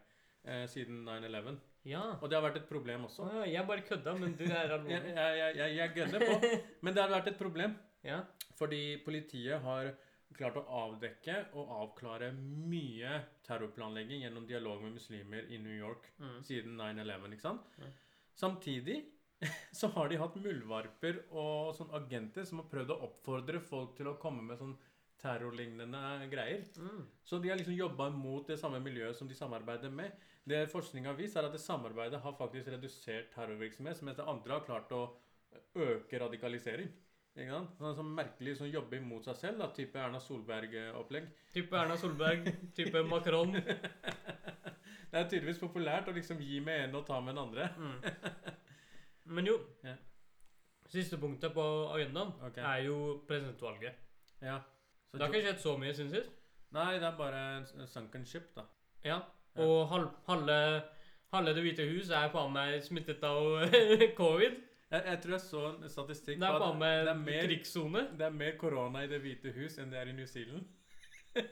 [0.44, 1.58] eh, siden 9-11.
[1.84, 2.16] Ja.
[2.20, 3.28] Og det har vært et problem også.
[3.32, 5.14] Ja, jeg bare kødda, men du er alvorlig.
[5.14, 6.40] jeg, jeg, jeg, jeg gønner på.
[6.82, 7.76] Men det har vært et problem.
[8.04, 8.20] Ja.
[8.58, 9.92] Fordi politiet har
[10.36, 16.42] klart å avdekke og avklare mye terrorplanlegging gjennom dialog med muslimer i New York Mm.
[16.44, 17.32] siden 9-11.
[17.32, 17.78] ikke sant?
[18.34, 19.04] Samtidig
[19.72, 24.08] så har de hatt muldvarper og sånn agenter som har prøvd å oppfordre folk til
[24.10, 24.76] å komme med sånn
[25.18, 26.62] terrorlignende greier.
[26.78, 27.06] Mm.
[27.24, 30.12] Så de har liksom jobba mot det samme miljøet som de samarbeider med.
[30.48, 34.54] Det forskning har vist, er at det samarbeidet har faktisk redusert terrorvirksomhet, mens det andre
[34.54, 35.02] har klart å
[35.74, 36.88] øke radikalisering.
[37.38, 37.74] Ikke sant?
[37.78, 41.28] Sånn sånn merkelig sånn jobber imot seg selv, da, type Erna Solberg-opplegg.
[41.54, 43.54] Type Erna Solberg, type Macron.
[45.08, 47.68] Det er tydeligvis populært å liksom gi med en og ta med den andre.
[47.78, 49.36] Mm.
[49.38, 49.56] Men jo
[49.88, 49.94] Ja.
[50.88, 51.62] Siste punktet på
[51.92, 52.64] agendaen okay.
[52.64, 53.96] er jo presidentvalget.
[54.40, 54.58] Ja.
[55.10, 56.30] Så Det har ikke skjedd så mye siden sist.
[56.72, 58.64] Nei, det er bare en sunken ship, da.
[59.04, 59.18] Ja.
[59.60, 60.56] Og halv, halve,
[61.32, 63.68] halve Det hvite hus er faen meg smittet av
[64.20, 64.56] covid.
[64.88, 67.42] Jeg, jeg tror jeg så en statistikk Det er på at det er mer.
[68.18, 70.64] Det er mer korona i Det hvite hus enn det er i New Zealand.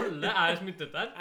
[0.00, 1.08] Alle er smittet der.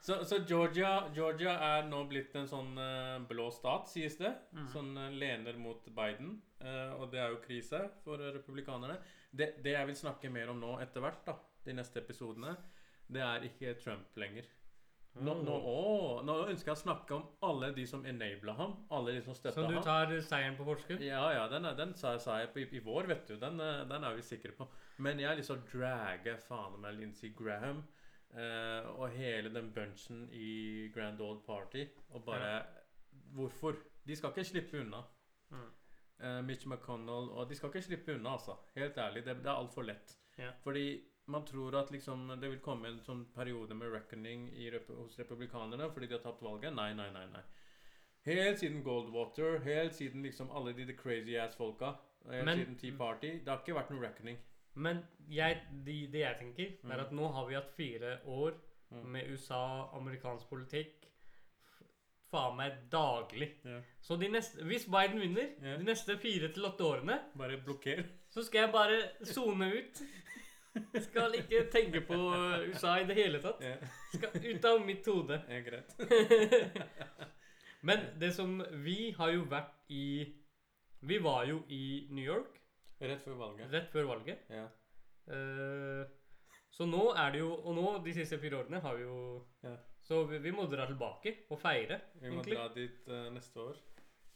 [0.00, 4.30] Så, så Georgia, Georgia er nå blitt en sånn uh, blå stat, sies det.
[4.56, 4.68] Mm.
[4.72, 6.38] Sånn uh, lener mot Biden.
[6.62, 8.96] Uh, og det er jo krise for republikanerne.
[9.28, 12.56] Det, det jeg vil snakke mer om nå etter hvert, da, de neste episodene,
[13.12, 14.48] det er ikke Trump lenger.
[15.18, 18.76] Nå, nå, å, nå ønsker jeg å snakke om alle de som enabla ham.
[18.94, 19.82] Alle de som Så støtta du ham.
[19.82, 21.02] tar seieren på forskudd?
[21.02, 23.34] Ja, ja, den, den sa, sa jeg på, i, i vår, vet du.
[23.42, 24.68] Den, eh, den er vi sikre på.
[25.02, 27.82] Men jeg liksom dragger faen meg Lindsey Graham
[28.36, 32.60] eh, og hele den bunchen i Grand Old Party og bare
[33.34, 33.76] Hvorfor?
[34.06, 35.02] De skal ikke slippe unna.
[35.50, 35.68] Mm.
[36.22, 38.56] eh, Mitch McConnell Og de skal ikke slippe unna, altså.
[38.76, 39.24] Helt ærlig.
[39.26, 40.16] Det, det er altfor lett.
[40.38, 40.54] Ja.
[40.62, 40.86] Fordi
[41.30, 45.88] man tror at liksom det vil komme en sånn periode med reckoning i, hos republikanerne
[45.94, 46.74] fordi de har tapt valget.
[46.74, 47.26] Nei, nei, nei.
[47.32, 47.42] nei.
[48.26, 51.94] Helt siden Goldwater, helt siden liksom alle de, the crazy ass-folka,
[52.28, 54.38] helt Men- siden Tea Party Det har ikke vært noen reckoning.
[54.74, 56.90] Men jeg, de, det jeg tenker, Mm.
[56.92, 58.54] er at nå har vi hatt fire år
[58.90, 59.06] Mm.
[59.12, 61.06] med USA, amerikansk politikk
[62.30, 63.48] faen meg daglig.
[63.66, 63.82] Yeah.
[64.00, 65.78] Så de neste, hvis Biden vinner yeah.
[65.78, 68.04] de neste fire til åtte årene, Bare blokker.
[68.30, 70.02] så skal jeg bare sone ut.
[71.08, 72.16] Skal ikke tenke på
[72.70, 73.62] USA i det hele tatt.
[74.14, 75.40] Skal ut av mitt hode.
[75.50, 75.94] ja, greit.
[77.88, 80.04] Men det som Vi har jo vært i
[81.08, 82.58] Vi var jo i New York
[83.00, 83.70] Rett før valget.
[83.72, 84.42] rett før valget.
[84.52, 84.66] Ja.
[85.30, 86.04] Uh,
[86.70, 89.20] så nå er det jo Og nå, de siste fire årene, har vi jo
[89.64, 89.76] Ja.
[90.04, 92.56] Så vi, vi må dra tilbake og feire, Vi må egentlig.
[92.58, 93.76] dra dit uh, neste år.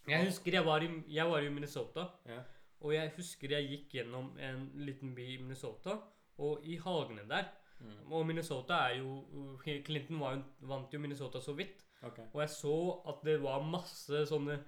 [0.09, 2.41] Jeg husker jeg var, i, jeg var i Minnesota, Ja.
[2.81, 5.95] og jeg husker jeg gikk gjennom en liten by i Minnesota,
[6.39, 7.53] og i hagene der
[7.85, 8.13] Mm.
[8.13, 11.85] Og Minnesota er jo Clinton var vant jo Minnesota så vidt.
[12.05, 12.27] Okay.
[12.33, 12.77] Og jeg så
[13.11, 14.59] at det var masse sånne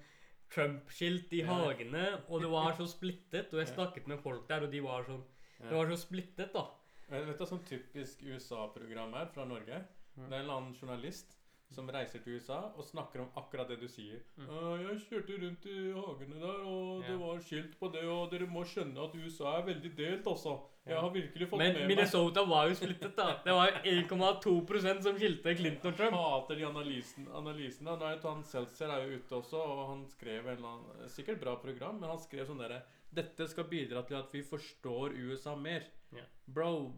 [0.52, 3.52] Trump-skilt i hagene, og det var så splittet.
[3.52, 5.24] Og jeg snakket med folk der, og de var sånn.
[5.58, 6.66] Det var så splittet, da.
[7.08, 9.82] Vet du hva sånn typisk USA-program er fra Norge?
[10.16, 10.26] Mm.
[10.26, 11.35] Det er en eller annen journalist
[11.74, 14.22] som reiser til USA og snakker om akkurat det du sier.
[14.36, 14.48] Mm.
[14.48, 18.46] Uh, 'Jeg kjørte rundt i hagene der, og det var skilt på det', 'og dere
[18.46, 20.60] må skjønne at USA er veldig delt, altså'.
[20.86, 23.40] Jeg har virkelig fått Men med Minnesota var jo splittet, da.
[23.44, 26.14] Det var jo 1,2% som skilte Clinton og Trump.
[26.14, 27.96] Jeg hater de analysen, analysene.
[28.22, 31.98] Han Seltzer er jo ute også, og han skrev en eller annen Sikkert bra program,
[31.98, 35.90] men han skrev sånn derre 'Dette skal bidra til at vi forstår USA mer'.
[36.14, 36.26] Yeah.
[36.46, 36.92] Bro,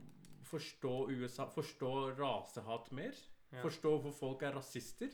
[0.45, 3.15] forstå USA Forstå rasehat mer?
[3.53, 3.63] Ja.
[3.65, 5.09] Forstå hvorfor folk er rasister?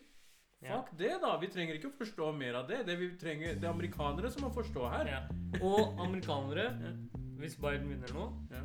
[0.65, 0.79] Ja.
[0.81, 1.35] Fuck det, da!
[1.43, 2.81] Vi trenger ikke å forstå mer av det.
[2.89, 5.11] Det vi trenger, det er amerikanere som må forstå her.
[5.13, 5.21] Ja.
[5.61, 6.71] Og amerikanere,
[7.39, 8.63] hvis Biden vinner nå, Ja.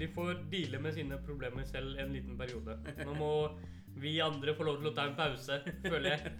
[0.00, 2.78] de får deale med sine problemer selv en liten periode.
[3.04, 3.30] Nå må
[3.96, 6.32] vi andre få lov til å ta en pause, føler jeg.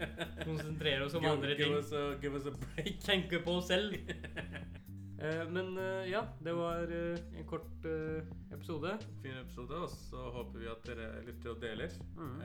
[0.44, 1.76] Konsentrere oss om Give, andre give, ting.
[1.78, 2.98] us a, give us a break.
[3.04, 3.94] Tenke på oss selv.
[5.18, 7.84] Eh, Men eh, ja, det var eh, en kort
[8.52, 8.98] episode.
[9.22, 11.96] Fin episode, og så håper vi at dere lytter og deler.
[12.16, 12.42] Mm.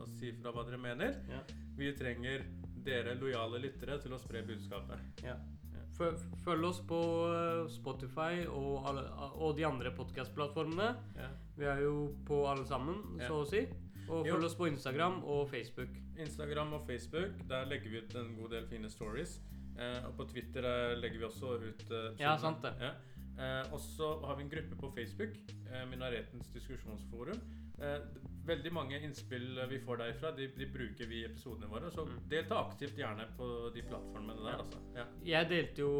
[0.00, 1.20] Og sier fra hva dere mener.
[1.30, 1.40] Ja.
[1.78, 2.44] Vi trenger
[2.84, 5.22] dere lojale lyttere til å spre budskapet.
[5.24, 5.38] Ja.
[6.00, 6.98] Følg oss på
[7.68, 9.02] Spotify og, alle,
[9.36, 10.94] og de andre podkastplattformene.
[11.18, 11.28] Ja.
[11.58, 11.94] Vi er jo
[12.24, 13.66] på alle sammen, så å si.
[14.08, 15.92] Og følg oss på Instagram og Facebook.
[16.20, 19.36] Instagram og Facebook, der legger vi ut en god del fine stories.
[19.80, 22.74] Eh, og på Twitter eh, legger vi også ut eh, Ja, sant det.
[22.82, 22.90] Ja.
[23.40, 25.36] Eh, og så har vi en gruppe på Facebook,
[25.72, 27.40] eh, Minaretens diskusjonsforum.
[27.80, 28.00] Eh,
[28.44, 31.88] veldig mange innspill vi får derfra, de, de bruker vi i episodene våre.
[31.90, 32.18] Så Mm.
[32.28, 34.58] delta aktivt gjerne på de plattformene der, Ja.
[34.58, 34.78] altså.
[34.96, 35.04] Ja.
[35.24, 35.94] Jeg delte jo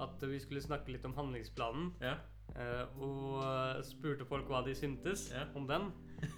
[0.00, 1.92] at vi skulle snakke litt om handlingsplanen.
[2.00, 2.16] Ja.
[2.56, 5.92] eh, Og spurte folk hva de syntes om den.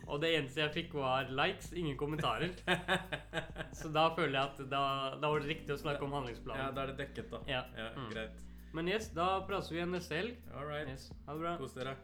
[0.08, 2.50] Og det eneste jeg fikk, var likes, ingen kommentarer.
[3.78, 4.82] Så da føler jeg at da,
[5.20, 6.64] da var det riktig å snakke om handlingsplanen.
[6.64, 7.42] ja, da er det dekket, da.
[7.50, 7.64] Ja.
[7.76, 8.08] Ja, Mm.
[8.12, 8.38] Greit.
[8.76, 10.34] Men yes, da prates vi igjen neste helg.
[10.54, 10.88] All right.
[10.92, 11.10] Yes.
[11.26, 11.54] Ha det bra.
[11.60, 11.94] Kos dere.